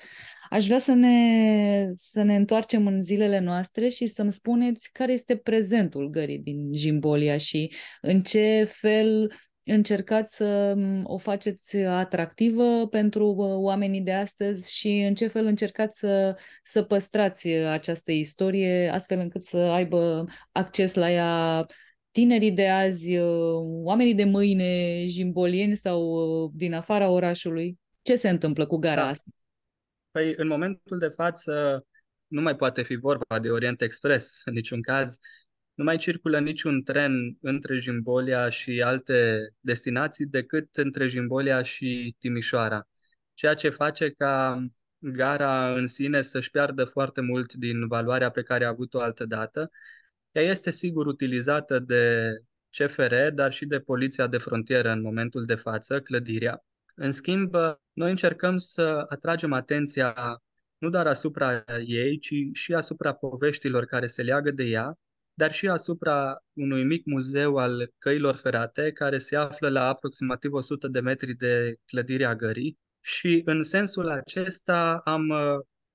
[0.51, 5.37] Aș vrea să ne, să ne întoarcem în zilele noastre și să-mi spuneți care este
[5.37, 9.33] prezentul gării din Jimbolia și în ce fel
[9.65, 15.99] încercați să o faceți atractivă pentru uh, oamenii de astăzi și în ce fel încercați
[15.99, 21.67] să, să păstrați această istorie astfel încât să aibă acces la ea
[22.11, 27.79] tinerii de azi, uh, oamenii de mâine, jimbolieni sau uh, din afara orașului?
[28.03, 29.09] Ce se întâmplă cu gara da.
[29.09, 29.31] asta?
[30.11, 31.87] Păi, în momentul de față,
[32.27, 35.19] nu mai poate fi vorba de Orient Express în niciun caz.
[35.75, 42.89] Nu mai circulă niciun tren între Jimbolia și alte destinații decât între Jimbolia și Timișoara,
[43.35, 44.59] ceea ce face ca
[44.99, 49.71] gara în sine să-și piardă foarte mult din valoarea pe care a avut-o altă dată.
[50.33, 52.33] Ea este sigur utilizată de
[52.71, 56.65] CFR, dar și de Poliția de Frontieră în momentul de față, clădirea.
[56.95, 57.55] În schimb,
[57.93, 60.43] noi încercăm să atragem atenția
[60.79, 64.99] nu doar asupra ei, ci și asupra poveștilor care se leagă de ea
[65.35, 70.89] dar și asupra unui mic muzeu al căilor ferate, care se află la aproximativ 100
[70.89, 72.79] de metri de clădirea gării.
[73.01, 75.39] Și în sensul acesta am uh,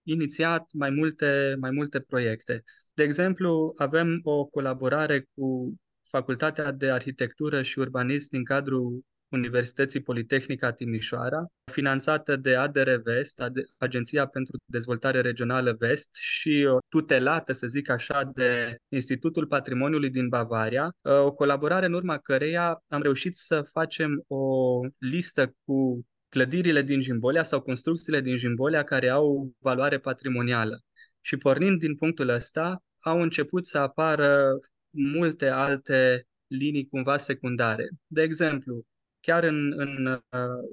[0.04, 2.64] inițiat mai multe, mai multe proiecte.
[2.94, 5.76] De exemplu, avem o colaborare cu
[6.10, 13.44] Facultatea de Arhitectură și Urbanism din cadrul Universității Politehnica Timișoara, finanțată de ADR Vest,
[13.78, 20.96] Agenția pentru Dezvoltare Regională Vest și tutelată, să zic așa, de Institutul Patrimoniului din Bavaria,
[21.02, 27.44] o colaborare în urma căreia am reușit să facem o listă cu clădirile din Jimbolia
[27.44, 30.80] sau construcțiile din Jimbolia care au valoare patrimonială.
[31.22, 34.60] Și pornind din punctul ăsta, au început să apară
[34.90, 37.90] multe alte linii cumva secundare.
[38.08, 38.86] De exemplu,
[39.20, 40.22] chiar în, în,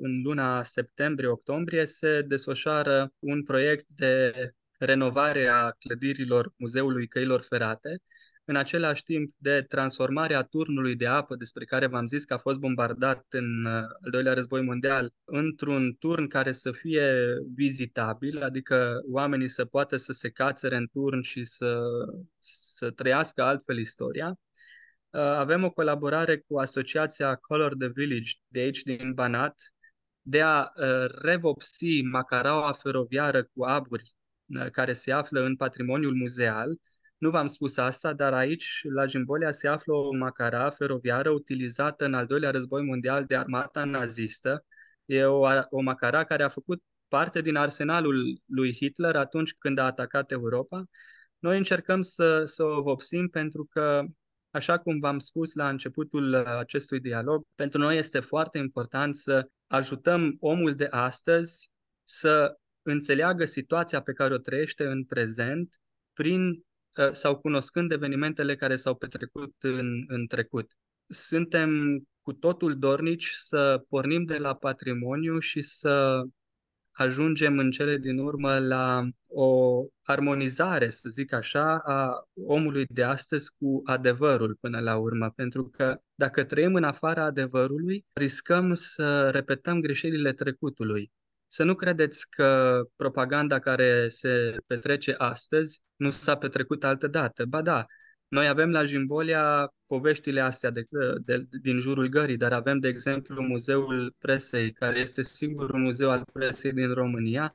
[0.00, 4.32] în luna septembrie-octombrie se desfășoară un proiect de
[4.78, 8.00] renovare a clădirilor Muzeului Căilor Ferate,
[8.48, 12.58] în același timp de transformarea turnului de apă despre care v-am zis că a fost
[12.58, 17.12] bombardat în uh, al doilea război mondial într-un turn care să fie
[17.54, 21.80] vizitabil, adică oamenii să poată să se cațere în turn și să,
[22.40, 24.38] să trăiască altfel istoria.
[25.16, 29.72] Uh, avem o colaborare cu asociația Color the Village de aici din Banat
[30.22, 34.14] de a uh, revopsi macaraua feroviară cu aburi
[34.72, 36.78] care se află în patrimoniul muzeal,
[37.18, 42.14] nu v-am spus asta, dar aici, la Jimbolia, se află o macara feroviară utilizată în
[42.14, 44.64] al doilea război mondial de armata nazistă.
[45.04, 49.84] E o, o macara care a făcut parte din arsenalul lui Hitler atunci când a
[49.84, 50.84] atacat Europa.
[51.38, 54.04] Noi încercăm să, să o vopsim pentru că,
[54.56, 60.36] așa cum v-am spus la începutul acestui dialog, pentru noi este foarte important să ajutăm
[60.40, 61.70] omul de astăzi
[62.04, 65.80] să înțeleagă situația pe care o trăiește în prezent
[66.12, 66.64] prin
[66.96, 70.70] Ă, sau cunoscând evenimentele care s-au petrecut în, în trecut.
[71.08, 76.22] Suntem cu totul dornici să pornim de la patrimoniu și să
[76.96, 83.50] ajungem în cele din urmă la o armonizare, să zic așa, a omului de astăzi
[83.58, 85.30] cu adevărul până la urmă.
[85.30, 91.12] Pentru că dacă trăim în afara adevărului, riscăm să repetăm greșelile trecutului.
[91.46, 97.44] Să nu credeți că propaganda care se petrece astăzi nu s-a petrecut altă dată.
[97.44, 97.86] Ba da,
[98.28, 100.86] noi avem la Jimbolia poveștile astea de,
[101.24, 106.24] de, din jurul gării, dar avem, de exemplu, Muzeul Presei, care este singurul muzeu al
[106.32, 107.52] presei din România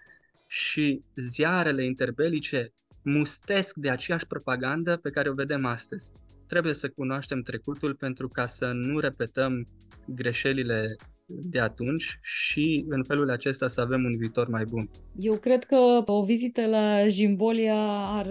[0.47, 6.11] și ziarele interbelice mustesc de aceeași propagandă pe care o vedem astăzi.
[6.47, 9.67] Trebuie să cunoaștem trecutul pentru ca să nu repetăm
[10.05, 10.95] greșelile
[11.41, 14.89] de atunci și în felul acesta să avem un viitor mai bun.
[15.19, 18.27] Eu cred că o vizită la Jimbolia ar,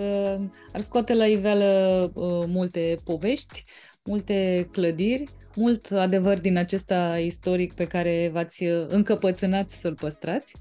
[0.73, 3.65] ar scoate la iveală uh, multe povești,
[4.05, 5.25] multe clădiri,
[5.57, 10.53] mult adevăr din acesta istoric pe care v-ați uh, încăpățânat să-l păstrați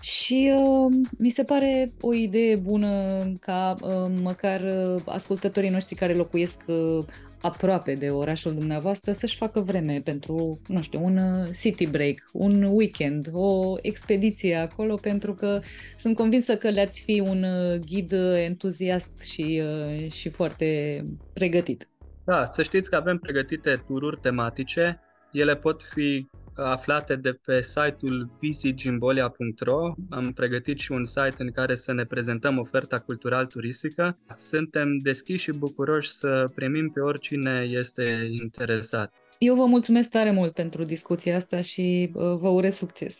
[0.00, 6.14] și uh, mi se pare o idee bună ca uh, măcar uh, ascultătorii noștri care
[6.14, 7.04] locuiesc uh,
[7.40, 12.62] aproape de orașul dumneavoastră să-și facă vreme pentru, nu știu, un uh, city break, un
[12.62, 15.60] weekend, o expediție acolo, pentru că
[15.98, 21.88] sunt convinsă că le-ați fi un uh, ghid entuziast și, uh, și foarte pregătit.
[22.24, 25.00] Da, să știți că avem pregătite tururi tematice.
[25.32, 29.94] Ele pot fi aflate de pe site-ul visitgimbolia.ro.
[30.10, 34.18] Am pregătit și un site în care să ne prezentăm oferta cultural-turistică.
[34.36, 39.12] Suntem deschiși și bucuroși să primim pe oricine este interesat.
[39.38, 43.18] Eu vă mulțumesc tare mult pentru discuția asta și uh, vă urez succes.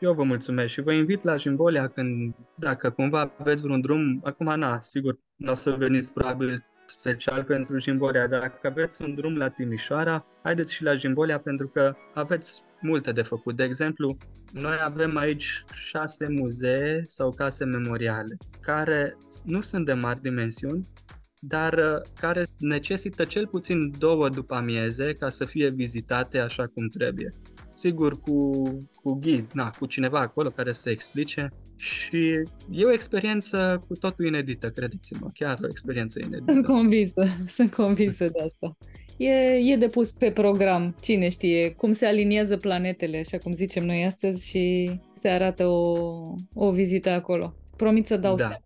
[0.00, 4.58] Eu vă mulțumesc și vă invit la Jimbolia când, dacă cumva aveți vreun drum, acum
[4.58, 8.26] na, sigur, nu o să veniți probabil special pentru Jimbolia.
[8.26, 13.22] Dacă aveți un drum la Timișoara, haideți și la Jimbolia pentru că aveți multe de
[13.22, 13.56] făcut.
[13.56, 14.16] De exemplu,
[14.52, 20.88] noi avem aici șase muzee sau case memoriale care nu sunt de mari dimensiuni,
[21.40, 26.88] dar uh, care necesită cel puțin două după amieze ca să fie vizitate așa cum
[26.88, 27.28] trebuie.
[27.74, 28.62] Sigur, cu,
[29.02, 32.16] cu ghid, na, cu cineva acolo care să explice și
[32.70, 36.52] e o experiență cu totul inedită, credeți-mă, chiar o experiență inedită.
[36.52, 38.76] Sunt convinsă, sunt convinsă de asta.
[39.16, 39.30] E,
[39.72, 44.04] e de pus pe program, cine știe, cum se aliniază planetele, așa cum zicem noi
[44.04, 47.54] astăzi și se arată o, o vizită acolo.
[47.76, 48.44] Promit să dau da.
[48.44, 48.65] seama.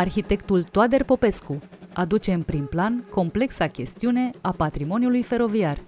[0.00, 5.78] Arhitectul Toader Popescu aduce în prim plan complexa chestiune a patrimoniului feroviar.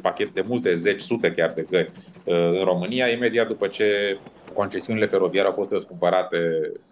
[0.00, 1.90] Pachet de multe zeci, sute chiar de gări
[2.24, 4.18] uh, în România, imediat după ce
[4.54, 6.38] concesiunile feroviare au fost răscumpărate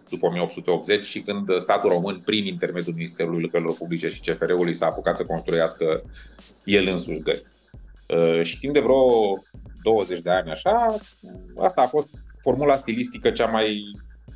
[0.09, 5.17] după 1880 și când statul român, prin intermediul Ministerului Lucrărilor Publice și CFR-ului, s-a apucat
[5.17, 6.03] să construiască
[6.63, 7.43] el însuși gări.
[8.07, 9.37] Uh, și timp de vreo
[9.83, 10.95] 20 de ani așa,
[11.57, 12.09] asta a fost
[12.41, 13.95] formula stilistică cea mai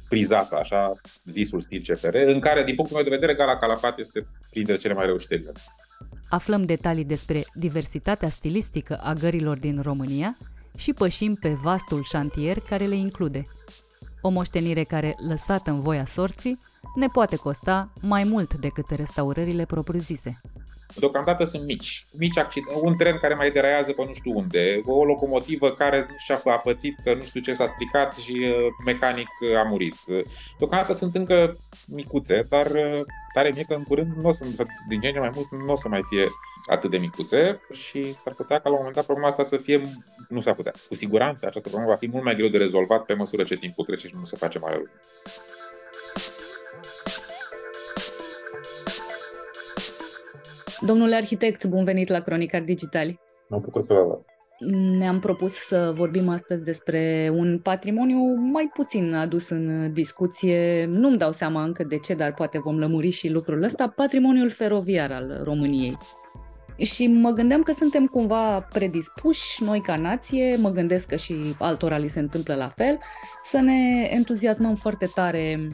[0.09, 0.93] prizată, așa,
[1.25, 4.93] zisul stil CFR, în care, din punctul meu de vedere, Gala Calafat este printre cele
[4.93, 5.61] mai reușite exemple.
[6.29, 10.37] Aflăm detalii despre diversitatea stilistică a gărilor din România
[10.77, 13.43] și pășim pe vastul șantier care le include.
[14.21, 16.57] O moștenire care, lăsată în voia sorții,
[16.95, 20.41] ne poate costa mai mult decât restaurările propriu-zise.
[20.93, 22.05] Deocamdată sunt mici.
[22.17, 26.41] mici accid- un tren care mai deraiază pe nu știu unde, o locomotivă care și-a
[26.43, 29.95] a pățit că nu știu ce s-a stricat și uh, mecanic a murit.
[30.57, 31.57] Deocamdată sunt încă
[31.87, 33.01] micuțe, dar uh,
[33.33, 34.45] tare mie că în curând nu o să,
[34.87, 36.29] din ce în ce mai mult nu o să mai fie
[36.65, 39.83] atât de micuțe și s-ar putea ca la un moment dat problema asta să fie,
[40.29, 43.13] nu s-ar putea, cu siguranță această problemă va fi mult mai greu de rezolvat pe
[43.13, 44.89] măsură ce timpul trece și nu se face mai rău.
[50.81, 53.19] Domnule arhitect, bun venit la Cronicar Digitali.
[53.49, 54.19] Mă bucur să vă văd.
[54.97, 60.85] Ne-am propus să vorbim astăzi despre un patrimoniu mai puțin adus în discuție.
[60.85, 65.11] Nu-mi dau seama încă de ce, dar poate vom lămuri și lucrul ăsta, patrimoniul feroviar
[65.11, 65.97] al României.
[66.77, 71.97] Și mă gândeam că suntem cumva predispuși, noi ca nație, mă gândesc că și altora
[71.97, 72.99] li se întâmplă la fel,
[73.41, 75.69] să ne entuziasmăm foarte tare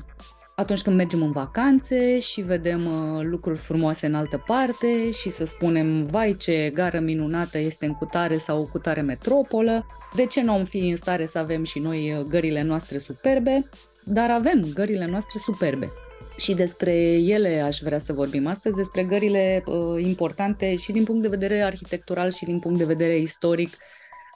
[0.62, 5.46] atunci când mergem în vacanțe și vedem uh, lucruri frumoase în altă parte și să
[5.46, 9.86] spunem, vai ce gară minunată este în cutare sau cutare metropolă,
[10.16, 13.70] de ce nu am fi în stare să avem și noi uh, gările noastre superbe?
[14.04, 15.92] Dar avem gările noastre superbe.
[16.38, 21.22] Și despre ele aș vrea să vorbim astăzi, despre gările uh, importante și din punct
[21.22, 23.78] de vedere arhitectural și din punct de vedere istoric,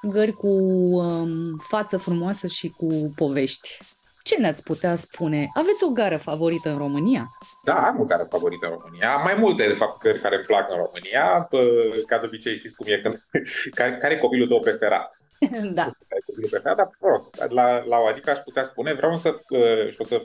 [0.02, 3.78] gări cu um, față frumoasă și cu povești.
[4.28, 5.50] Ce ne-ați putea spune?
[5.54, 7.26] Aveți o gară favorită în România?
[7.64, 9.14] Da, am o gară favorită în România.
[9.14, 11.48] Am mai multe, de fapt, cări care îmi plac în România.
[12.06, 13.16] Ca de obicei, știți cum e, când,
[13.80, 15.14] care, care e copilul tău preferat?
[15.80, 15.84] da.
[15.84, 16.76] Care e copilul preferat?
[16.76, 19.36] Dar, mă rog, la, la o adică aș putea spune, vreau să,
[19.90, 20.22] și o să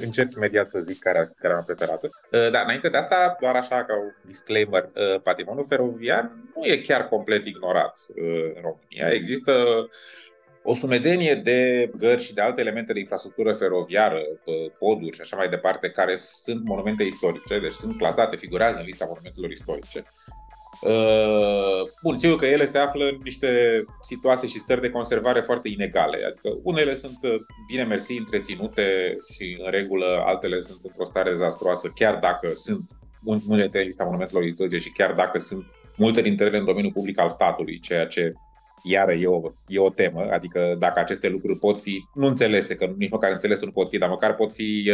[0.00, 2.10] încep imediat să zic care, care am preferată.
[2.30, 4.90] Dar înainte de asta, doar așa ca un disclaimer,
[5.22, 9.12] patrimoniul feroviar nu e chiar complet ignorat în România.
[9.12, 9.52] Există
[10.70, 14.20] o sumedenie de gări și de alte elemente de infrastructură feroviară,
[14.78, 19.04] poduri și așa mai departe, care sunt monumente istorice, deci sunt clasate, figurează în lista
[19.04, 20.02] monumentelor istorice.
[20.82, 25.68] Uh, bun, sigur că ele se află în niște situații și stări de conservare foarte
[25.68, 26.24] inegale.
[26.24, 27.34] Adică unele sunt uh,
[27.70, 32.90] bine mersi întreținute și în regulă, altele sunt într-o stare dezastroasă, chiar dacă sunt
[33.24, 35.66] unele de lista monumentelor istorice și chiar dacă sunt
[35.96, 38.32] multe dintre ele în domeniul public al statului, ceea ce
[38.90, 42.94] iară e o, e o temă, adică dacă aceste lucruri pot fi, nu înțelese, că
[42.96, 44.92] nici măcar înțelese nu pot fi, dar măcar pot fi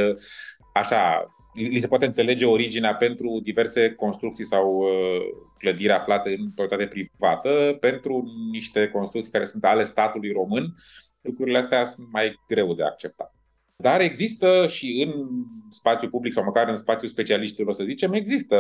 [0.75, 5.21] așa, li se poate înțelege originea pentru diverse construcții sau uh,
[5.59, 10.75] clădiri aflate în proprietate privată, pentru niște construcții care sunt ale statului român,
[11.21, 13.35] lucrurile astea sunt mai greu de acceptat.
[13.85, 15.27] Dar există și în
[15.69, 18.57] spațiu public sau măcar în spațiul specialiștilor, să zicem, există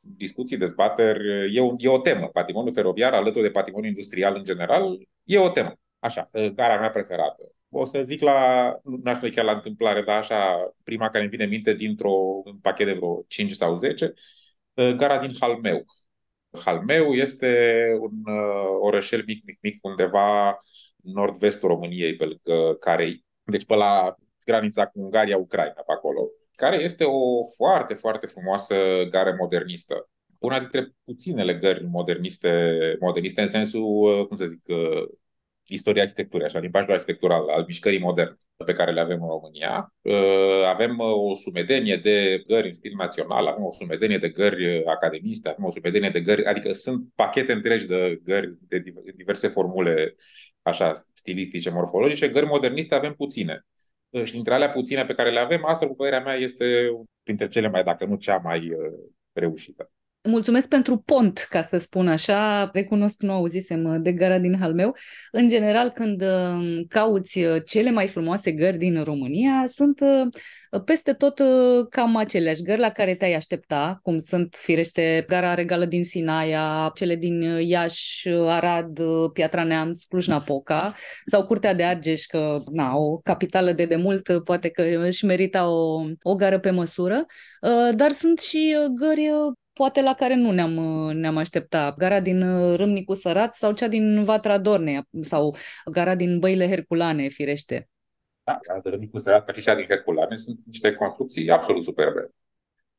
[0.00, 2.26] discuții, dezbateri, e, o, e o temă.
[2.26, 5.72] Patrimoniul feroviar alături de patrimoniul industrial în general e o temă.
[5.98, 7.42] Așa, gara mea preferată.
[7.68, 11.44] O să zic la, nu aș chiar la întâmplare, dar așa, prima care îmi vine
[11.44, 12.12] în minte dintr-o
[12.44, 14.12] un pachet de vreo 5 sau 10,
[14.74, 15.84] gara din Halmeu.
[16.64, 20.56] Halmeu este un uh, orășel mic, mic, mic, undeva
[21.02, 23.24] nord-vestul României, pe lângă Carei.
[23.44, 24.16] Deci pe la
[24.46, 28.74] granița cu Ungaria-Ucraina pe acolo, care este o foarte, foarte frumoasă
[29.10, 30.08] gare modernistă.
[30.38, 34.62] Una dintre puținele gări moderniste, moderniste în sensul, cum să zic,
[35.68, 39.94] istoria arhitecturii, așa, limbajul arhitectural al mișcării moderne pe care le avem în România.
[40.66, 45.64] Avem o sumedenie de gări în stil național, avem o sumedenie de gări academiste, avem
[45.64, 48.82] o sumedenie de gări, adică sunt pachete întregi de gări de
[49.16, 50.14] diverse formule
[50.62, 53.66] așa stilistice, morfologice, gări moderniste avem puține.
[54.24, 56.90] Și dintre alea puține pe care le avem, asta, cu părerea mea, este
[57.22, 58.76] printre cele mai, dacă nu cea mai
[59.32, 59.90] reușită.
[60.26, 62.70] Mulțumesc pentru pont, ca să spun așa.
[62.72, 64.96] Recunosc, nu auzisem de gara din Halmeu.
[65.30, 71.12] În general, când uh, cauți uh, cele mai frumoase gări din România, sunt uh, peste
[71.12, 71.40] tot
[71.90, 77.16] cam aceleași gări la care te-ai aștepta, cum sunt, firește, gara regală din Sinaia, cele
[77.16, 79.00] din Iași, Arad,
[79.32, 80.94] Piatra Neamț, Cluj-Napoca
[81.26, 86.04] sau Curtea de Argeș, că, na, o capitală de demult, poate că își merita o,
[86.22, 87.26] o gară pe măsură,
[87.94, 89.30] dar sunt și gări
[89.76, 90.72] poate la care nu ne-am,
[91.12, 91.96] ne-am așteptat.
[91.96, 97.28] Gara din uh, Râmnicu Sărat sau cea din Vatra Dornea sau gara din Băile Herculane,
[97.28, 97.88] firește.
[98.44, 102.30] Da, gara de Râmnicu Sărat ca și cea din Herculane sunt niște construcții absolut superbe.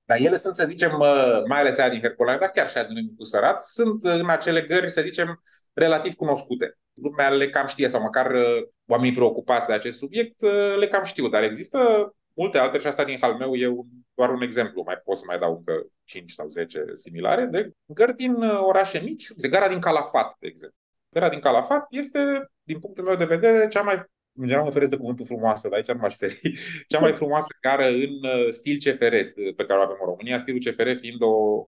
[0.05, 2.85] Dar ele sunt, să zicem, uh, mai ales aia din Herculane, dar chiar și aia
[2.85, 5.41] din Râmnicu Sărat, sunt uh, în acele gări, să zicem,
[5.73, 6.77] relativ cunoscute.
[6.93, 8.31] Lumea le cam știe, sau măcar
[8.87, 10.41] oamenii preocupați de acest subiect
[10.79, 11.79] le cam știu, dar există
[12.37, 14.83] multe altele și asta din Halmeu e un, doar un exemplu.
[14.85, 18.99] Mai pot să mai dau încă 5 sau 10 similare de gări din uh, orașe
[18.99, 20.77] mici, de gara din Calafat, de exemplu.
[21.09, 24.05] Gara din Calafat este, din punctul meu de vedere, cea mai
[24.39, 26.41] în general mă feresc de cuvântul frumoasă, dar aici nu m-aș feri.
[26.87, 29.15] Cea mai frumoasă gară în uh, stil CFR
[29.55, 31.63] pe care o avem în România, stilul CFR fiind o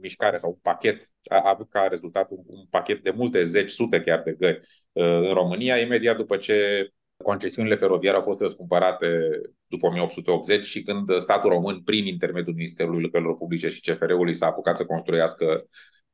[0.00, 1.00] mișcare sau un pachet,
[1.30, 4.58] a avut ca rezultat un, un pachet de multe zeci, sute chiar de gări
[4.92, 6.88] uh, în România, imediat după ce
[7.22, 13.36] concesiunile feroviare au fost răscumpărate după 1880 și când statul român, prin intermediul Ministerului Lucrărilor
[13.36, 15.66] Publice și CFR-ului, s-a apucat să construiască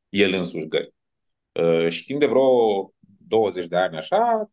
[0.08, 0.94] el însuși gări.
[1.52, 2.48] Uh, și timp de vreo
[3.28, 4.50] 20 de ani așa,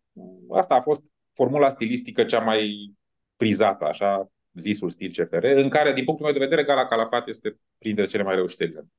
[0.52, 1.04] asta a fost
[1.34, 2.94] formula stilistică cea mai
[3.36, 7.60] prizată, așa, zisul stil CFR, în care, din punctul meu de vedere, Gala Calafat este
[7.78, 8.92] printre cele mai reușite exemple.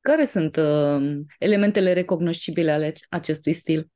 [0.00, 3.90] Care sunt uh, elementele recognoscibile ale acestui stil?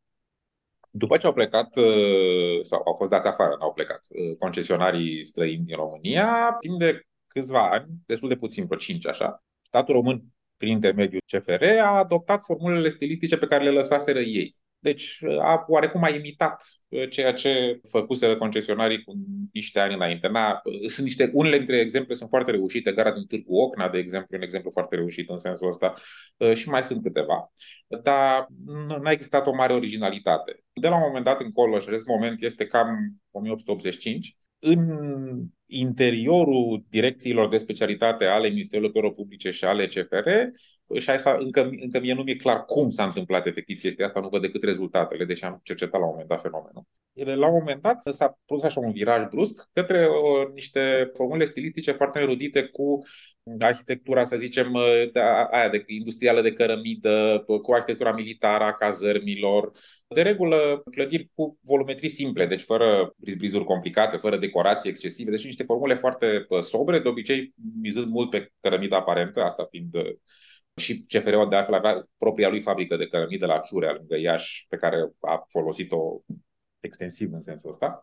[0.98, 5.64] După ce au plecat, uh, sau au fost dați afară, n-au plecat, uh, concesionarii străini
[5.64, 10.24] din România, timp de câțiva ani, destul de puțin, vreo 5 așa, statul român,
[10.56, 14.54] prin intermediul CFR, a adoptat formulele stilistice pe care le lăsaseră ei.
[14.80, 19.12] Deci a oarecum a imitat uh, ceea ce făcuseră concesionarii cu
[19.52, 20.28] niște ani înainte.
[20.28, 24.36] Na, sunt niște, unele dintre exemple sunt foarte reușite, gara din Târgu Ocna, de exemplu,
[24.36, 25.92] un exemplu foarte reușit în sensul ăsta,
[26.36, 27.52] uh, și mai sunt câteva.
[28.02, 28.46] Dar
[28.88, 30.64] nu a existat o mare originalitate.
[30.72, 32.88] De la un moment dat încolo, și acest moment este cam
[33.30, 34.88] 1885, în
[35.66, 40.28] interiorul direcțiilor de specialitate ale Ministerului Lucrărilor Publice și ale CFR,
[40.98, 44.28] și asta încă, încă mie nu mi-e clar cum s-a întâmplat efectiv chestia asta, nu
[44.28, 46.86] văd decât rezultatele, deși am cercetat la un moment dat fenomenul.
[47.12, 51.44] Ele, la un moment dat s-a produs așa un viraj brusc către o, niște formule
[51.44, 52.98] stilistice foarte erudite cu
[53.58, 54.72] arhitectura, să zicem,
[55.12, 55.20] de,
[55.50, 59.70] aia de industrială de cărămidă, cu arhitectura militară a cazărmilor,
[60.08, 65.62] de regulă clădiri cu volumetrii simple, deci fără brizuri complicate, fără decorații excesive, deci niște
[65.62, 69.94] formule foarte sobre, de obicei mizând mult pe cărămida aparentă, asta fiind
[70.78, 74.76] și CFR-ul de altfel avea propria lui fabrică de cărămidă la Ciurea, lângă Iași, pe
[74.76, 76.20] care a folosit-o
[76.80, 78.02] extensiv în sensul ăsta.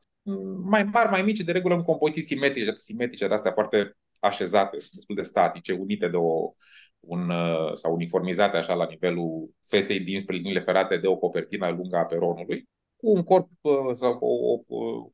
[0.64, 5.16] Mai mari, mai mici, de regulă în compoziții simetrice, simetrice de astea foarte așezate, destul
[5.16, 6.54] de statice, unite de o,
[7.00, 7.32] un,
[7.74, 12.68] sau uniformizate așa la nivelul feței dinspre liniile ferate de o copertină lungă a peronului
[12.98, 14.60] cu un corp uh, sau o,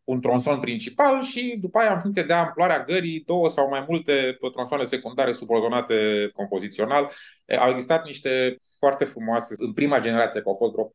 [0.04, 4.38] un tronson principal și după aia, în funcție de amploarea gării, două sau mai multe
[4.52, 7.12] tronsoane secundare subordonate compozițional.
[7.60, 10.94] Au existat niște foarte frumoase, în prima generație, că au fost vreo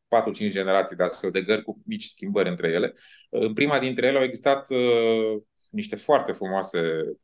[0.48, 2.92] 4-5 generații de astfel de gări cu mici schimbări între ele.
[3.30, 6.80] În prima dintre ele au existat uh, niște foarte frumoase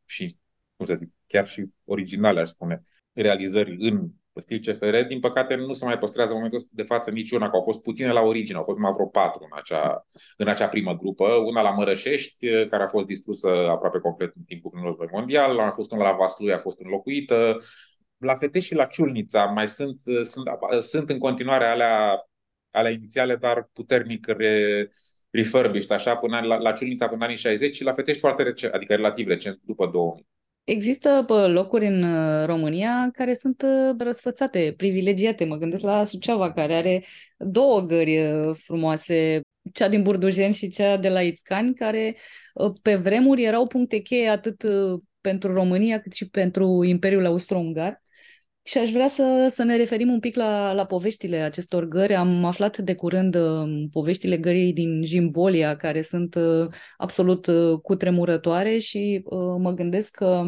[0.07, 0.37] și,
[0.77, 2.83] cum să zic, chiar și originale, aș spune,
[3.13, 4.09] realizări în
[4.41, 7.62] stil CFR, din păcate nu se mai păstrează în momentul de față niciuna, că au
[7.62, 10.07] fost puține la origine, au fost mai vreo patru în acea,
[10.37, 11.24] în acea primă grupă.
[11.24, 15.70] Una la Mărășești, care a fost distrusă aproape complet în timpul Primului Război Mondial, a
[15.70, 17.57] fost una la Vaslui, a fost înlocuită.
[18.16, 20.49] La Fetești și la Ciulnița mai sunt, sunt,
[20.83, 22.26] sunt în continuare alea,
[22.70, 24.89] alea inițiale, dar puternic re,
[25.30, 28.72] refurbished, așa, până la, la Ciulnița până în anii 60 și la Fetești foarte recent,
[28.72, 30.32] adică relativ recent, după 2000.
[30.65, 35.45] Există locuri în uh, România care sunt uh, răsfățate, privilegiate.
[35.45, 37.05] Mă gândesc la Suceava, care are
[37.37, 39.41] două gări uh, frumoase,
[39.73, 42.17] cea din Burdujen și cea de la Ițcani, care
[42.83, 44.65] pe vremuri erau puncte cheie atât
[45.21, 48.03] pentru România cât și pentru Imperiul Austro-Ungar.
[48.65, 52.15] Și aș vrea să, să ne referim un pic la, la poveștile acestor gări.
[52.15, 58.79] Am aflat de curând uh, poveștile gării din Jimbolia, care sunt uh, absolut uh, cutremurătoare
[58.79, 60.45] și uh, mă gândesc că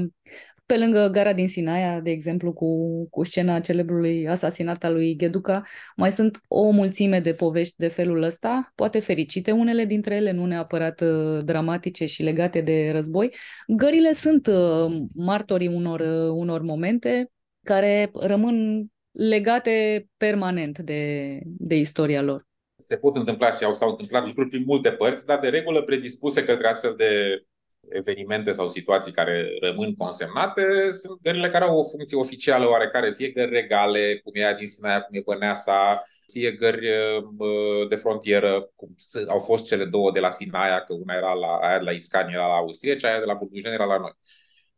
[0.67, 2.69] Pe lângă gara din Sinaia, de exemplu, cu,
[3.11, 5.63] cu scena celebrului asasinat al lui Gheduca,
[5.97, 10.47] mai sunt o mulțime de povești de felul ăsta, poate fericite unele dintre ele, nu
[10.47, 13.35] neapărat uh, dramatice și legate de război.
[13.67, 17.29] Gările sunt uh, martorii unor, uh, unor momente
[17.65, 22.47] care rămân legate permanent de, de istoria lor.
[22.77, 26.45] Se pot întâmpla și au, s-au întâmplat lucruri prin multe părți, dar de regulă predispuse
[26.45, 27.43] către astfel de
[27.89, 33.29] evenimente sau situații care rămân consemnate sunt gările care au o funcție oficială oarecare, fie
[33.29, 36.03] gări regale, cum e din Sinaia, cum e Băneasa,
[36.33, 36.89] fie gări
[37.89, 38.95] de frontieră, cum
[39.29, 42.33] au fost cele două de la Sinaia, că una era la, aia de la Ițcani
[42.33, 44.13] era la Austria, cea aia de la Burdujen era la noi.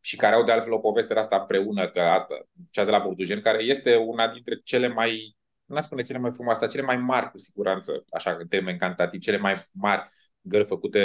[0.07, 2.34] Și care au de altfel o poveste de asta împreună, că asta,
[2.70, 6.66] cea de la Burdujen, care este una dintre cele mai, nu spune cele mai frumoase,
[6.66, 10.02] cele mai mari cu siguranță, așa în termen cantativ, cele mai mari
[10.40, 11.00] gări făcute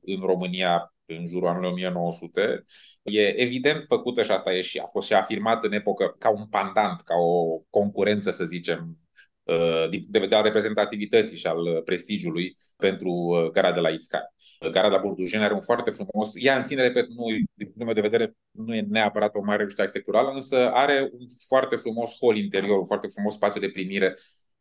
[0.00, 2.64] în România în jurul anului 1900.
[3.02, 6.46] E evident făcută și asta e și a fost și afirmat în epocă ca un
[6.46, 8.98] pandant, ca o concurență, să zicem,
[9.46, 14.34] uh, de vedere reprezentativității și al prestigiului pentru uh, gara de la Ițcani.
[14.70, 17.24] Gara de la Burdujen are un foarte frumos, ea în sine, repet, nu,
[17.54, 21.26] din punctul meu de vedere, nu e neapărat o mare reușită arhitecturală, însă are un
[21.46, 24.14] foarte frumos hol interior, un foarte frumos spațiu de primire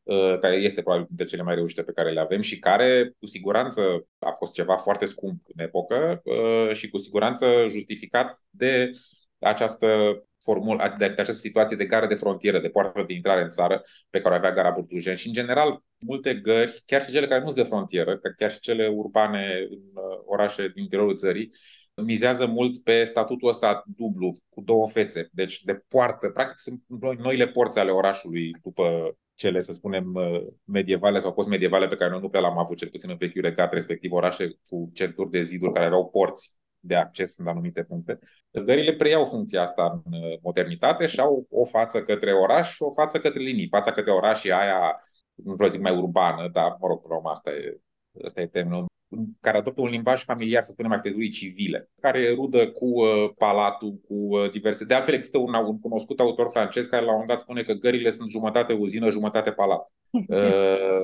[0.06, 3.26] Uh, care este probabil de cele mai reușite pe care le avem și care cu
[3.26, 8.92] siguranță a fost ceva foarte scump în epocă uh, și cu siguranță justificat de
[9.40, 9.88] această
[10.44, 14.22] formulă, de această situație de gară de frontieră, de poartă de intrare în țară pe
[14.22, 17.50] care o avea gara Burdujen și în general multe gări, chiar și cele care nu
[17.50, 21.52] sunt de frontieră, chiar și cele urbane în uh, orașe din interiorul țării,
[22.04, 26.30] mizează mult pe statutul ăsta dublu, cu două fețe, deci de poartă.
[26.30, 26.84] Practic sunt
[27.18, 32.20] noile porți ale orașului după cele, să spunem, uh, medievale sau post-medievale pe care noi
[32.20, 35.74] nu prea l-am avut, cel puțin în vechiul regat, respectiv orașe cu centuri de ziduri
[35.74, 38.20] care aveau porți de acces în anumite puncte.
[38.52, 42.92] Gările preiau funcția asta în uh, modernitate și au o față către oraș și o
[42.92, 43.68] față către linii.
[43.68, 44.96] Fața către oraș e aia,
[45.34, 47.80] nu vreau zic mai urbană, dar, mă rog, până asta e,
[48.26, 48.86] asta e termenul
[49.42, 53.94] care adoptă un limbaj familiar, să spunem, arhitecturii civile, care e rudă cu uh, palatul,
[54.08, 54.86] cu uh, diverse...
[54.86, 57.74] De altfel, există un, un cunoscut autor francez care la un moment dat spune că
[57.74, 59.94] gările sunt jumătate uzină, jumătate palat.
[60.28, 61.02] Uh,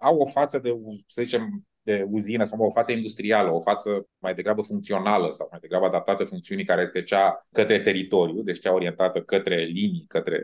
[0.00, 4.34] au o față de, să zicem, de uzină sau o față industrială, o față mai
[4.34, 9.22] degrabă funcțională sau mai degrabă adaptată funcțiunii care este cea către teritoriu, deci cea orientată
[9.22, 10.42] către linii, către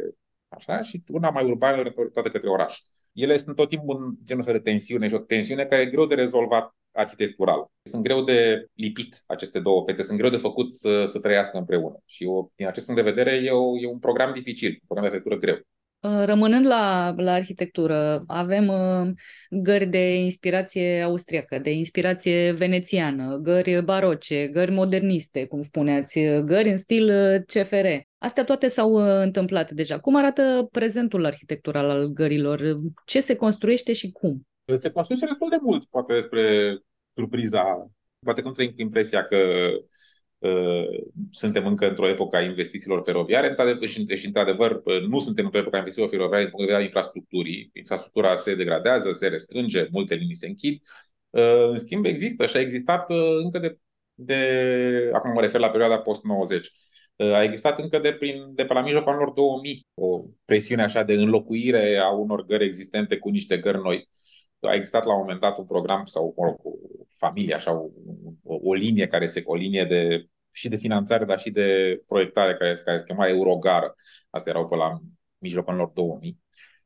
[0.49, 2.79] așa, și una mai urbană orientată către oraș.
[3.13, 6.15] Ele sunt tot timpul în genul de tensiune și o tensiune care e greu de
[6.15, 7.67] rezolvat arhitectural.
[7.83, 11.99] Sunt greu de lipit aceste două fete, sunt greu de făcut să, să trăiască împreună.
[12.05, 15.11] Și eu, din acest punct de vedere e, o, e un program dificil, un program
[15.11, 15.59] de arhitectură greu.
[16.05, 19.13] Uh, rămânând la, la arhitectură, avem uh,
[19.51, 26.77] gări de inspirație austriacă, de inspirație venețiană, gări baroce, gări moderniste, cum spuneați, gări în
[26.77, 27.87] stil uh, CFR.
[28.19, 29.99] Astea toate s-au întâmplat deja.
[29.99, 32.81] Cum arată prezentul arhitectural al gărilor?
[33.05, 34.47] Ce se construiește și cum?
[34.75, 36.77] se construiește destul de mult, poate despre
[37.15, 37.91] surpriza,
[38.25, 39.85] poate că nu trăim impresia că uh,
[41.31, 45.79] suntem încă într-o epocă a investițiilor feroviare, și, și într-adevăr nu suntem într-o epocă a
[45.79, 47.71] investițiilor feroviare din punct de vedere al infrastructurii.
[47.73, 50.81] Infrastructura se degradează, se restrânge, multe linii se închid.
[51.31, 53.79] Uh, în schimb, există și a existat uh, încă de,
[54.15, 56.61] de acum mă refer la perioada post-90,
[57.17, 61.03] uh, a existat încă de, prin, de pe la mijlocul anilor 2000 o presiune așa
[61.03, 64.09] de înlocuire a unor gări existente cu niște gări noi
[64.67, 66.71] a existat la un moment dat un program sau mă rog, o
[67.17, 67.89] familie, așa, o,
[68.43, 72.57] o, o linie care se, o linie de și de finanțare, dar și de proiectare
[72.57, 73.95] care, care se chema Eurogară.
[74.31, 74.99] Astea erau pe la
[75.39, 76.41] mijlocul anilor 2000.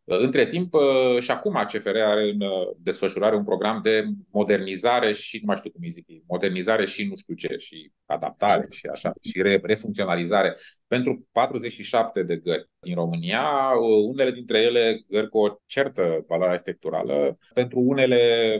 [0.09, 5.13] Uh, între timp, uh, și acum CFR are în uh, desfășurare un program de modernizare
[5.13, 8.87] și, nu mai știu cum îi zic, modernizare și nu știu ce, și adaptare și
[8.87, 10.57] așa, și re, refuncționalizare.
[10.87, 13.73] Pentru 47 de gări din România,
[14.09, 18.19] unele dintre ele gări cu o certă valoare arhitecturală, pentru unele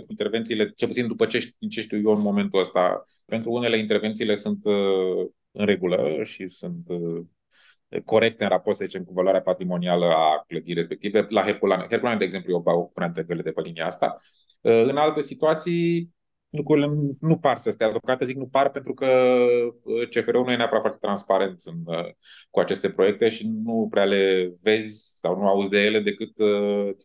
[0.09, 4.65] intervențiile, ce puțin după ce, ce știu eu în momentul ăsta, pentru unele intervențiile sunt
[5.53, 6.87] în regulă și sunt
[8.05, 11.27] corecte în raport, să zicem, cu valoarea patrimonială a clădirii respective.
[11.29, 14.15] La Herculane, Herculane, de exemplu, e o prea dintre de pe linia asta.
[14.61, 16.15] În alte situații,
[16.51, 16.91] lucrurile
[17.21, 17.91] nu par să stea.
[17.91, 19.07] Deocamdată zic nu par pentru că
[20.11, 21.95] CFR-ul nu e neapărat foarte transparent în,
[22.51, 26.33] cu aceste proiecte și nu prea le vezi sau nu auzi de ele decât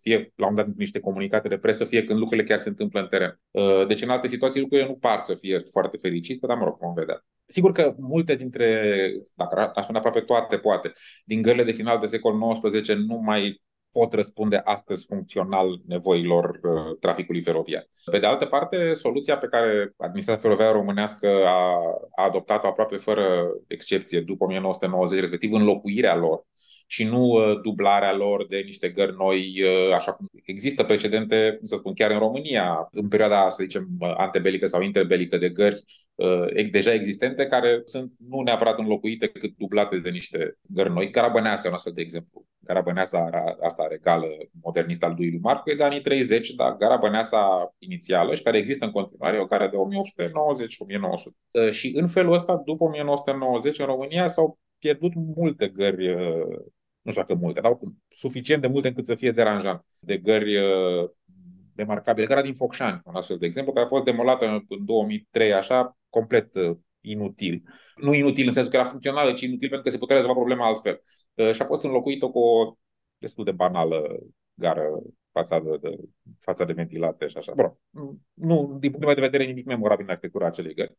[0.02, 3.08] fie la un dat niște comunicate de presă, fie când lucrurile chiar se întâmplă în
[3.08, 3.40] teren.
[3.88, 6.94] Deci în alte situații lucrurile nu par să fie foarte fericite, dar mă rog, vom
[6.94, 7.26] vedea.
[7.46, 8.92] Sigur că multe dintre,
[9.36, 10.92] dacă aș spune aproape toate, poate,
[11.26, 13.62] din gările de final de secol XIX nu mai
[13.94, 17.90] pot răspunde astăzi funcțional nevoilor uh, traficului feroviar.
[18.12, 21.80] Pe de altă parte, soluția pe care administrația feroviară românească a,
[22.16, 26.46] a adoptat-o aproape fără excepție după 1990, respectiv înlocuirea lor
[26.88, 31.66] și nu uh, dublarea lor de niște gări noi, uh, așa cum există precedente, cum
[31.66, 35.84] să spun, chiar în România, în perioada, să zicem, antebelică sau interbelică de gări
[36.16, 41.10] uh, deja existente, care sunt nu neapărat înlocuite, cât dublate de niște gări noi.
[41.10, 42.46] Carabăneasa e un astfel de exemplu.
[42.60, 43.30] Garabăneasa
[43.62, 44.28] asta regală
[44.62, 48.86] modernistă al lui lui Marco e de anii 30, dar Garabăneasa inițială și care există
[48.86, 49.78] în continuare, o care de
[51.68, 51.72] 1890-1900.
[51.72, 56.58] Și în felul ăsta, după 1990, în România s-au pierdut multe gări, uh,
[57.02, 60.58] nu știu dacă multe, dar oricum, suficient de multe încât să fie deranjant, de gări
[60.58, 61.10] uh,
[61.76, 62.28] remarcabile.
[62.28, 66.56] Gara din Focșani, un astfel de exemplu, care a fost demolată în 2003, așa, complet
[66.56, 67.64] uh, inutil.
[67.96, 70.68] Nu inutil în sensul că era funcțională, ci inutil pentru că se putea rezolva problema
[70.68, 71.02] altfel.
[71.52, 72.78] Și a fost înlocuită cu o
[73.18, 74.20] destul de banală
[74.54, 75.96] gară fațadă de,
[76.40, 77.54] fața de ventilate și așa.
[77.56, 77.78] Bun,
[78.34, 80.98] nu, din punct de vedere, nimic memorabil în arhitectura acelei gări.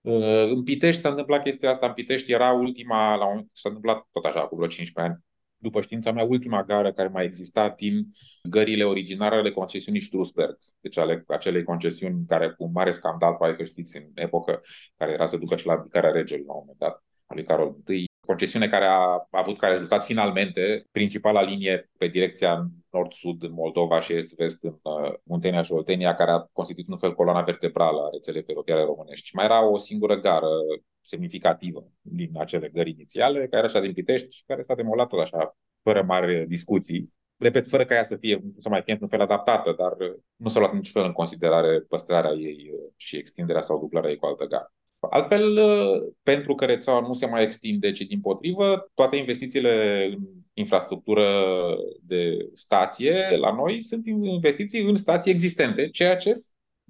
[0.00, 1.86] Uh, în Pitești s-a întâmplat chestia asta.
[1.86, 5.24] În Pitești era ultima, la un, s-a întâmplat tot așa, cu vreo 15 ani,
[5.56, 8.06] după știința mea, ultima gară care mai exista din
[8.42, 10.58] gările originare ale concesiunii Strusberg.
[10.80, 14.60] Deci ale acelei concesiuni care cu mare scandal, poate că știți, în epocă,
[14.96, 17.76] care era să ducă și la abdicarea regelui la un moment dat, al lui Carol
[17.86, 24.00] I, concesiune care a avut ca rezultat finalmente principala linie pe direcția nord-sud în Moldova
[24.00, 28.10] și est-vest în uh, Muntenia și Oltenia, care a constituit un fel coloana vertebrală a
[28.12, 29.26] rețelei feroviare românești.
[29.26, 30.48] Și mai era o singură gară
[31.00, 35.20] semnificativă din acele gări inițiale, care era așa din Pitești și care s-a demolat tot
[35.20, 37.12] așa, fără mari discuții.
[37.36, 39.92] Repet, fără ca ea să fie, să mai fie într-un fel adaptată, dar
[40.36, 44.16] nu s-a luat niciun fel în considerare păstrarea ei uh, și extinderea sau dublarea ei
[44.16, 44.72] cu altă gară.
[45.00, 45.58] Altfel,
[46.22, 50.18] pentru că rețeaua nu se mai extinde, ci din potrivă, toate investițiile în
[50.52, 51.24] infrastructură
[52.02, 56.32] de stație la noi sunt investiții în stații existente, ceea ce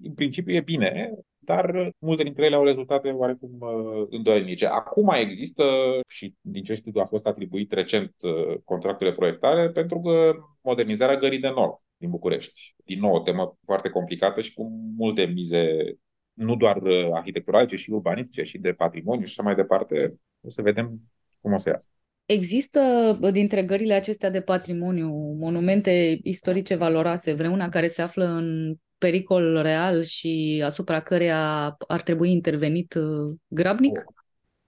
[0.02, 4.66] în principiu e bine, dar multe dintre ele au rezultate oarecum uh, îndoielnice.
[4.66, 5.64] Acum există,
[6.09, 10.32] și din ce știu a fost atribuit recent uh, contractul de proiectare, pentru că
[10.62, 12.74] modernizarea gării de nord din București.
[12.84, 15.94] Din nou, o temă foarte complicată și cu multe mize
[16.39, 20.14] nu doar uh, arhitecturale, ci și urbanistice și de patrimoniu și așa mai departe.
[20.41, 21.01] O să vedem
[21.41, 21.89] cum o să iasă.
[22.26, 22.80] Există
[23.20, 29.62] uh, dintre gările acestea de patrimoniu monumente istorice valoroase, vreuna care se află în pericol
[29.62, 34.05] real și asupra căreia ar trebui intervenit uh, grabnic?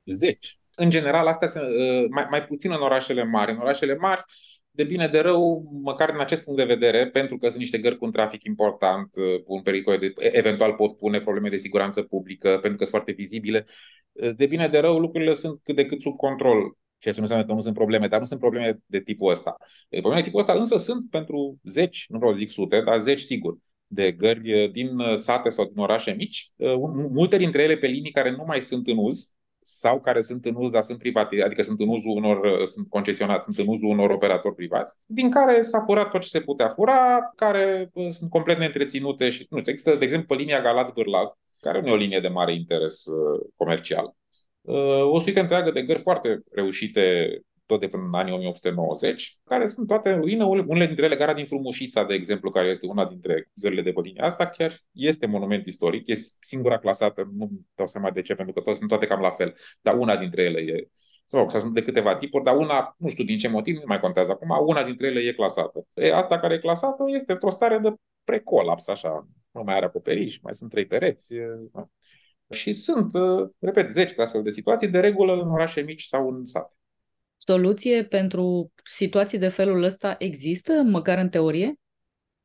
[0.05, 0.59] Zeci.
[0.75, 1.65] În general, astea sunt
[2.11, 3.51] mai, mai puțin în orașele mari.
[3.51, 4.23] În orașele mari
[4.81, 7.97] de bine de rău, măcar din acest punct de vedere, pentru că sunt niște gări
[7.97, 12.03] cu un trafic important, uh, cu un pericol de, eventual pot pune probleme de siguranță
[12.03, 13.67] publică, pentru că sunt foarte vizibile,
[14.13, 17.27] uh, de bine de rău lucrurile sunt cât de cât sub control ceea ce nu
[17.27, 19.57] înseamnă că nu sunt probleme, dar nu sunt probleme de tipul ăsta.
[19.89, 23.21] Probleme de tipul ăsta însă sunt pentru zeci, nu vreau să zic sute, dar zeci
[23.21, 23.57] sigur,
[23.87, 26.51] de gări uh, din sate sau din orașe mici,
[27.13, 30.55] multe dintre ele pe linii care nu mai sunt în uz, sau care sunt în
[30.55, 34.11] uz, dar sunt private, adică sunt în uzul unor, sunt concesionați, sunt în uzul unor
[34.11, 39.31] operatori privați, din care s-a furat tot ce se putea fura, care sunt complet neîntreținute
[39.31, 42.29] și, nu știu, există, de exemplu, pe linia Galați-Bârlat, care nu e o linie de
[42.29, 44.15] mare interes uh, comercial.
[44.61, 47.29] Uh, o suită întreagă de gări foarte reușite
[47.71, 50.45] tot de până în anii 1890, care sunt toate în ruină.
[50.45, 54.21] Unele dintre ele, gara din Frumușița, de exemplu, care este una dintre gările de pe
[54.21, 58.61] asta, chiar este monument istoric, este singura clasată, nu dau seama de ce, pentru că
[58.61, 60.89] toate sunt toate cam la fel, dar una dintre ele e
[61.31, 64.01] sau rog, sunt de câteva tipuri, dar una, nu știu din ce motiv, nu mai
[64.01, 65.87] contează acum, una dintre ele e clasată.
[65.95, 67.95] E, asta care e clasată este într-o stare de
[68.25, 71.35] precolaps, așa, nu mai are acoperiș, mai sunt trei pereți.
[71.35, 71.47] E,
[72.51, 73.13] și sunt,
[73.59, 76.75] repet, zeci de astfel de situații, de regulă în orașe mici sau în sate.
[77.47, 81.75] Soluție pentru situații de felul ăsta există, măcar în teorie?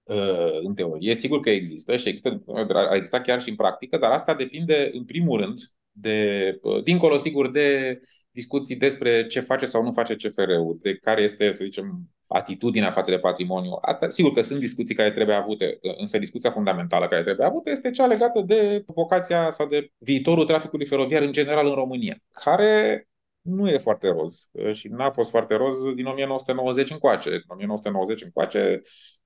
[0.03, 2.43] Uh, în teorie, sigur că există și există,
[2.89, 5.59] a existat chiar și în practică, dar asta depinde, în primul rând,
[5.91, 7.99] de, uh, dincolo, sigur, de
[8.31, 13.11] discuții despre ce face sau nu face CFR-ul, de care este, să zicem, atitudinea față
[13.11, 13.77] de patrimoniu.
[13.81, 17.91] Asta, sigur că sunt discuții care trebuie avute, însă discuția fundamentală care trebuie avută este
[17.91, 23.07] cea legată de vocația sau de viitorul traficului feroviar în general în România, care
[23.45, 27.29] nu e foarte roz uh, și n-a fost foarte roz din 1990 încoace.
[27.29, 28.81] În 1990 încoace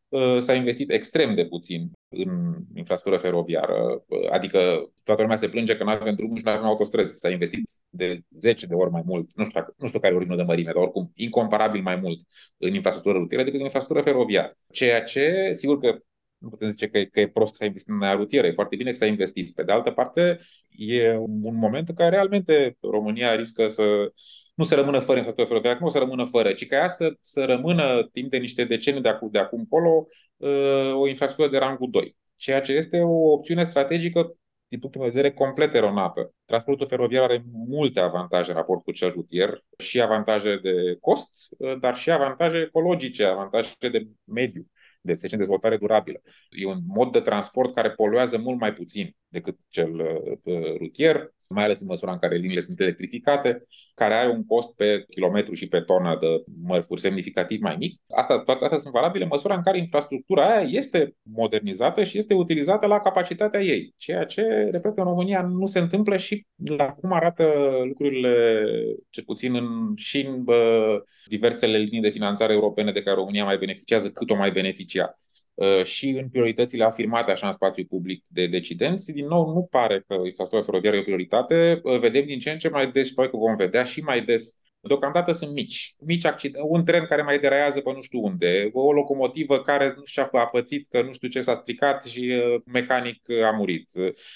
[0.08, 5.78] uh, s-a investit extrem de puțin în infrastructură feroviară, uh, adică toată lumea se plânge
[5.78, 7.20] că nu avem drumuri și nu avem autostrăzi.
[7.20, 10.38] S-a investit de 10 de ori mai mult, nu știu, nu știu care e ordinul
[10.38, 12.20] de mărime, dar oricum incomparabil mai mult
[12.58, 14.58] în infrastructură rutieră decât în infrastructură feroviară.
[14.72, 16.00] Ceea ce, sigur că
[16.40, 18.90] nu putem zice că, că e prost să ai investit în aerutieră, e foarte bine
[18.92, 19.56] că s-a investit.
[19.56, 24.12] Pe de altă parte, e un moment în care realmente România riscă să
[24.56, 27.46] nu să rămână fără infrastructură feroviară, nu să rămână fără, ci ca ea să, să
[27.46, 30.06] rămână timp de niște decenii de acum, de acum încolo
[30.38, 32.16] uh, o infrastructură de rangul 2.
[32.36, 34.34] Ceea ce este o opțiune strategică
[34.68, 36.34] din punctul meu de vedere, complet eronată.
[36.46, 41.48] Transportul feroviar are multe avantaje în raport cu cel rutier, și avantaje de cost,
[41.80, 44.68] dar și avantaje ecologice, avantaje de mediu
[45.02, 46.22] de, să zicem, dezvoltare durabilă.
[46.50, 50.00] E un mod de transport care poluează mult mai puțin decât cel
[50.44, 53.64] uh, rutier, mai ales în măsura în care liniile sunt electrificate,
[53.96, 56.28] care are un cost pe kilometru și pe tonă de
[56.64, 58.02] mărfuri semnificativ mai mic.
[58.16, 62.34] Asta, toate astea sunt valabile în măsura în care infrastructura aia este modernizată și este
[62.34, 64.42] utilizată la capacitatea ei, ceea ce,
[64.72, 67.44] repet, în România nu se întâmplă și la cum arată
[67.84, 68.64] lucrurile,
[69.10, 73.58] cel puțin în, și în bă, diversele linii de finanțare europene de care România mai
[73.58, 75.16] beneficiază, cât o mai beneficia.
[75.60, 79.12] Uh, și în prioritățile afirmate așa în spațiu public de decidenți.
[79.12, 81.80] Din nou, nu pare că infrastructura feroviară e o prioritate.
[81.84, 84.62] Uh, vedem din ce în ce mai des și că vom vedea și mai des
[84.82, 85.94] Deocamdată sunt mici.
[86.06, 86.68] Mici accidente.
[86.70, 90.46] Un tren care mai deraiază pe nu știu unde, o locomotivă care nu știu a
[90.46, 93.88] pățit, că nu știu ce s-a stricat și uh, mecanic a murit.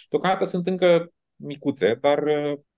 [0.09, 2.23] Deocamdată sunt încă micuțe, dar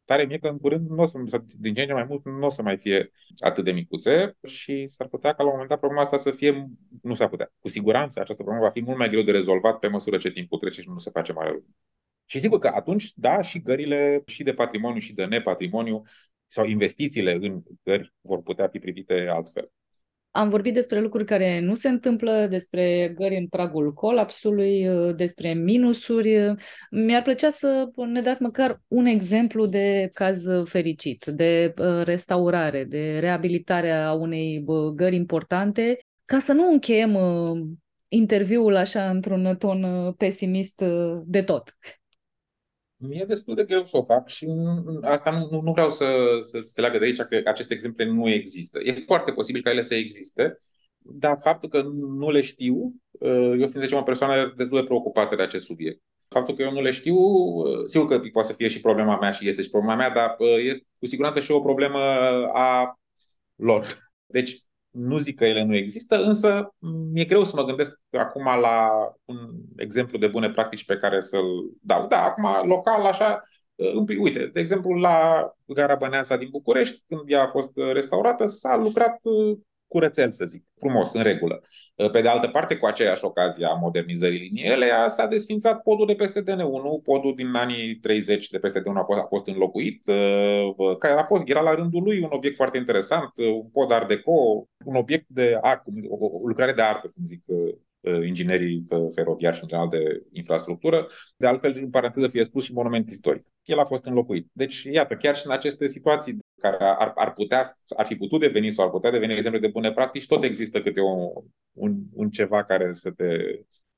[0.05, 1.19] tare mie că în curând, nu o să,
[1.59, 4.87] din ce în ce mai mult, nu o să mai fie atât de micuțe și
[4.87, 6.67] s-ar putea ca la un moment dat problema asta să fie,
[7.01, 9.87] nu s-ar putea, cu siguranță această problemă va fi mult mai greu de rezolvat pe
[9.87, 11.63] măsură ce timpul trece și nu se face mai rău.
[12.25, 16.01] Și sigur că atunci, da, și gările și de patrimoniu și de nepatrimoniu
[16.47, 19.71] sau investițiile în gări vor putea fi privite altfel.
[20.35, 25.53] Am vorbit despre lucruri care nu se întâmplă, despre gări în pragul colapsului, uh, despre
[25.53, 26.55] minusuri.
[26.91, 33.19] Mi-ar plăcea să ne dați măcar un exemplu de caz fericit, de uh, restaurare, de
[33.19, 37.17] reabilitare a unei uh, gări importante, ca să nu încheiem
[38.07, 40.83] interviul așa într-un ton pesimist
[41.25, 41.75] de tot
[43.07, 44.47] mi-e destul de greu să o fac și
[45.01, 46.05] asta nu, nu, nu vreau să,
[46.41, 48.79] să se leagă de aici că aceste exemple nu există.
[48.83, 50.57] E foarte posibil ca ele să existe,
[50.97, 51.81] dar faptul că
[52.17, 56.01] nu le știu, uh, eu fiind, zicem, o persoană destul de preocupată de acest subiect.
[56.27, 59.31] Faptul că eu nu le știu, uh, sigur că poate să fie și problema mea
[59.31, 61.99] și este și problema mea, dar uh, e cu siguranță și o problemă
[62.53, 62.99] a
[63.55, 64.11] lor.
[64.25, 64.64] Deci,
[64.95, 66.75] nu zic că ele nu există, însă
[67.11, 68.89] mi-e greu să mă gândesc acum la
[69.25, 69.37] un
[69.75, 72.07] exemplu de bune practici pe care să-l dau.
[72.07, 73.41] Da, acum, local, așa,
[74.19, 79.19] uite, de exemplu, la Gara Băneasa din București, când ea a fost restaurată, s-a lucrat
[79.95, 81.59] curățel, să zic, frumos, în regulă.
[82.11, 86.15] Pe de altă parte, cu aceeași ocazie a modernizării liniei elea, s-a desfințat podul de
[86.15, 90.05] peste DN1, podul din anii 30 de peste DN1 a fost, a fost înlocuit,
[90.99, 94.67] care a fost, era la rândul lui un obiect foarte interesant, un pod art deco,
[94.85, 97.43] un obiect de art, o, o lucrare de artă, cum zic
[98.25, 101.07] inginerii feroviari și în general de infrastructură.
[101.37, 103.45] De altfel, în paranteză fie spus și monument istoric.
[103.63, 104.49] El a fost înlocuit.
[104.51, 108.69] Deci, iată, chiar și în aceste situații care ar, ar, putea, ar fi putut deveni
[108.71, 111.29] sau ar putea deveni exemple de bune practici, tot există câte un,
[111.73, 113.37] un, un ceva care să te,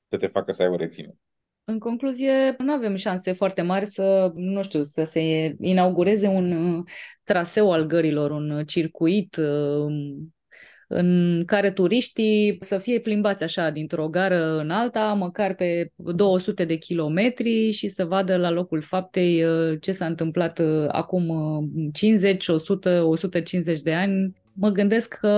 [0.08, 1.16] să te facă să ai o reținere.
[1.64, 6.84] În concluzie, nu avem șanse foarte mari să, nu știu, să se inaugureze un uh,
[7.22, 9.92] traseu al gărilor, un circuit uh,
[10.88, 16.76] în care turiștii să fie plimbați așa dintr-o gară în alta, măcar pe 200 de
[16.76, 21.30] kilometri și să vadă la locul faptei uh, ce s-a întâmplat uh, acum
[21.92, 25.28] 50, 100, 150 de ani mă gândesc că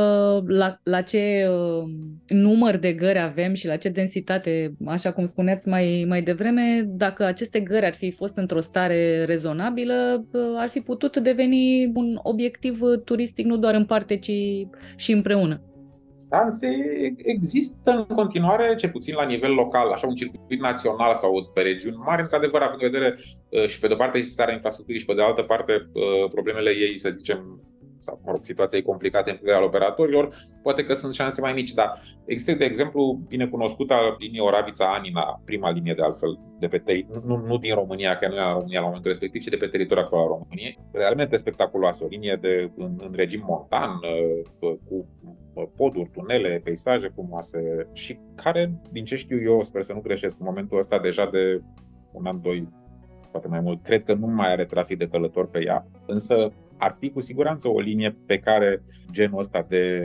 [0.46, 1.90] la, la ce uh,
[2.28, 7.24] număr de gări avem și la ce densitate, așa cum spuneați mai, mai devreme, dacă
[7.24, 12.80] aceste gări ar fi fost într-o stare rezonabilă, uh, ar fi putut deveni un obiectiv
[13.04, 14.32] turistic nu doar în parte, ci
[14.96, 15.60] și împreună.
[16.28, 16.68] Da, se
[17.16, 21.96] există în continuare, ce puțin la nivel local, așa un circuit național sau pe regiuni
[21.96, 23.16] mari, într-adevăr, având în vedere
[23.48, 26.70] uh, și pe de-o parte și starea infrastructurii și pe de altă parte uh, problemele
[26.70, 27.69] ei, să zicem,
[28.00, 31.98] sau, mă rog, situației complicate în al operatorilor, poate că sunt șanse mai mici, dar
[32.24, 37.58] există, de exemplu, binecunoscuta linie Oravița-Anina, prima linie de altfel, de pe teri- nu, nu
[37.58, 40.28] din România, că nu era România la momentul respectiv, ci de pe teritoriul actual al
[40.28, 45.06] României, realmente spectaculoasă, o linie de, în, în regim montan, uh, cu
[45.54, 50.38] uh, poduri, tunele, peisaje frumoase și care, din ce știu eu, sper să nu greșesc,
[50.38, 51.62] în momentul ăsta deja de
[52.12, 52.68] un an, doi,
[53.30, 56.96] poate mai mult, cred că nu mai are trafic de călători pe ea, însă ar
[56.98, 60.04] fi cu siguranță o linie pe care genul ăsta de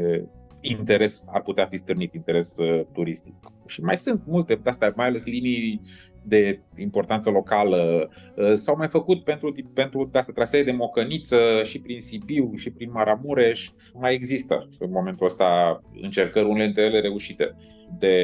[0.62, 3.34] interes ar putea fi stârnit, interes uh, turistic.
[3.66, 5.80] Și mai sunt multe de astea, mai ales linii
[6.24, 8.10] de importanță locală.
[8.36, 12.70] Uh, s-au mai făcut pentru, pentru de astea, trasee de Mocăniță și prin Sibiu și
[12.70, 13.70] prin Maramureș.
[13.94, 17.56] Mai există în momentul ăsta încercări, unele dintre ele reușite,
[18.00, 18.18] de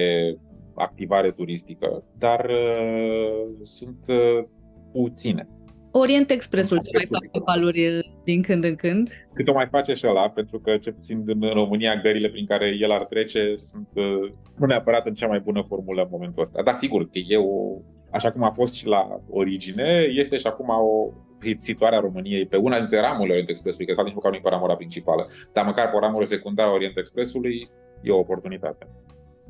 [0.76, 4.44] activare turistică, dar uh, sunt uh,
[4.92, 5.48] puține
[5.92, 9.10] Orient Expressul ce mai face valuri din când în când.
[9.34, 12.76] Cât o mai face și ăla, pentru că ce puțin în România gările prin care
[12.80, 16.62] el ar trece sunt uh, nu neapărat în cea mai bună formulă în momentul ăsta.
[16.64, 17.82] Dar sigur că e o,
[18.12, 21.14] așa cum a fost și la origine, este și acum o
[21.58, 24.76] situarea României pe una dintre ramurile Orient Expressului, că nici măcar nu e pe ramura
[24.76, 27.70] principală, dar măcar pe o ramură secundară a Orient Expressului,
[28.02, 28.88] e o oportunitate.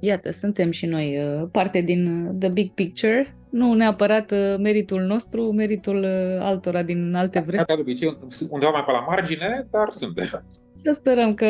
[0.03, 5.01] Iată, suntem și noi uh, parte din uh, The Big Picture, nu neapărat uh, meritul
[5.01, 6.05] nostru, meritul
[6.39, 7.67] altora din alte vremuri.
[7.67, 8.17] Ca de obicei,
[8.49, 10.43] undeva mai pe la margine, dar suntem.
[10.73, 11.47] Să sperăm că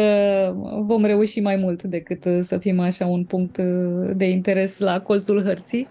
[0.80, 3.58] vom reuși mai mult decât să fim așa un punct
[4.14, 5.88] de interes la colțul hărții.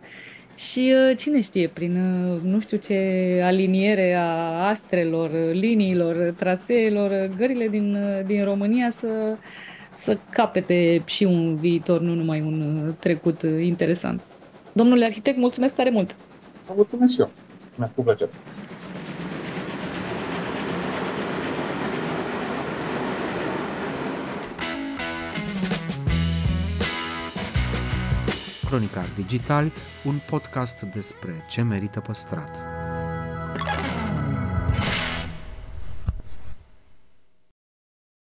[0.57, 1.93] Și cine știe, prin
[2.43, 2.97] nu știu ce
[3.45, 7.97] aliniere a astrelor, liniilor, traseelor, gările din,
[8.27, 9.09] din România să
[9.95, 14.22] să capete și un viitor, nu numai un uh, trecut uh, interesant.
[14.72, 16.16] Domnule arhitect, mulțumesc tare mult!
[16.66, 17.30] Vă mulțumesc și eu!
[17.76, 18.30] Mi-a făcut plăcere!
[28.70, 29.72] Cronicar Digital,
[30.05, 32.57] un podcast despre ce merită păstrat.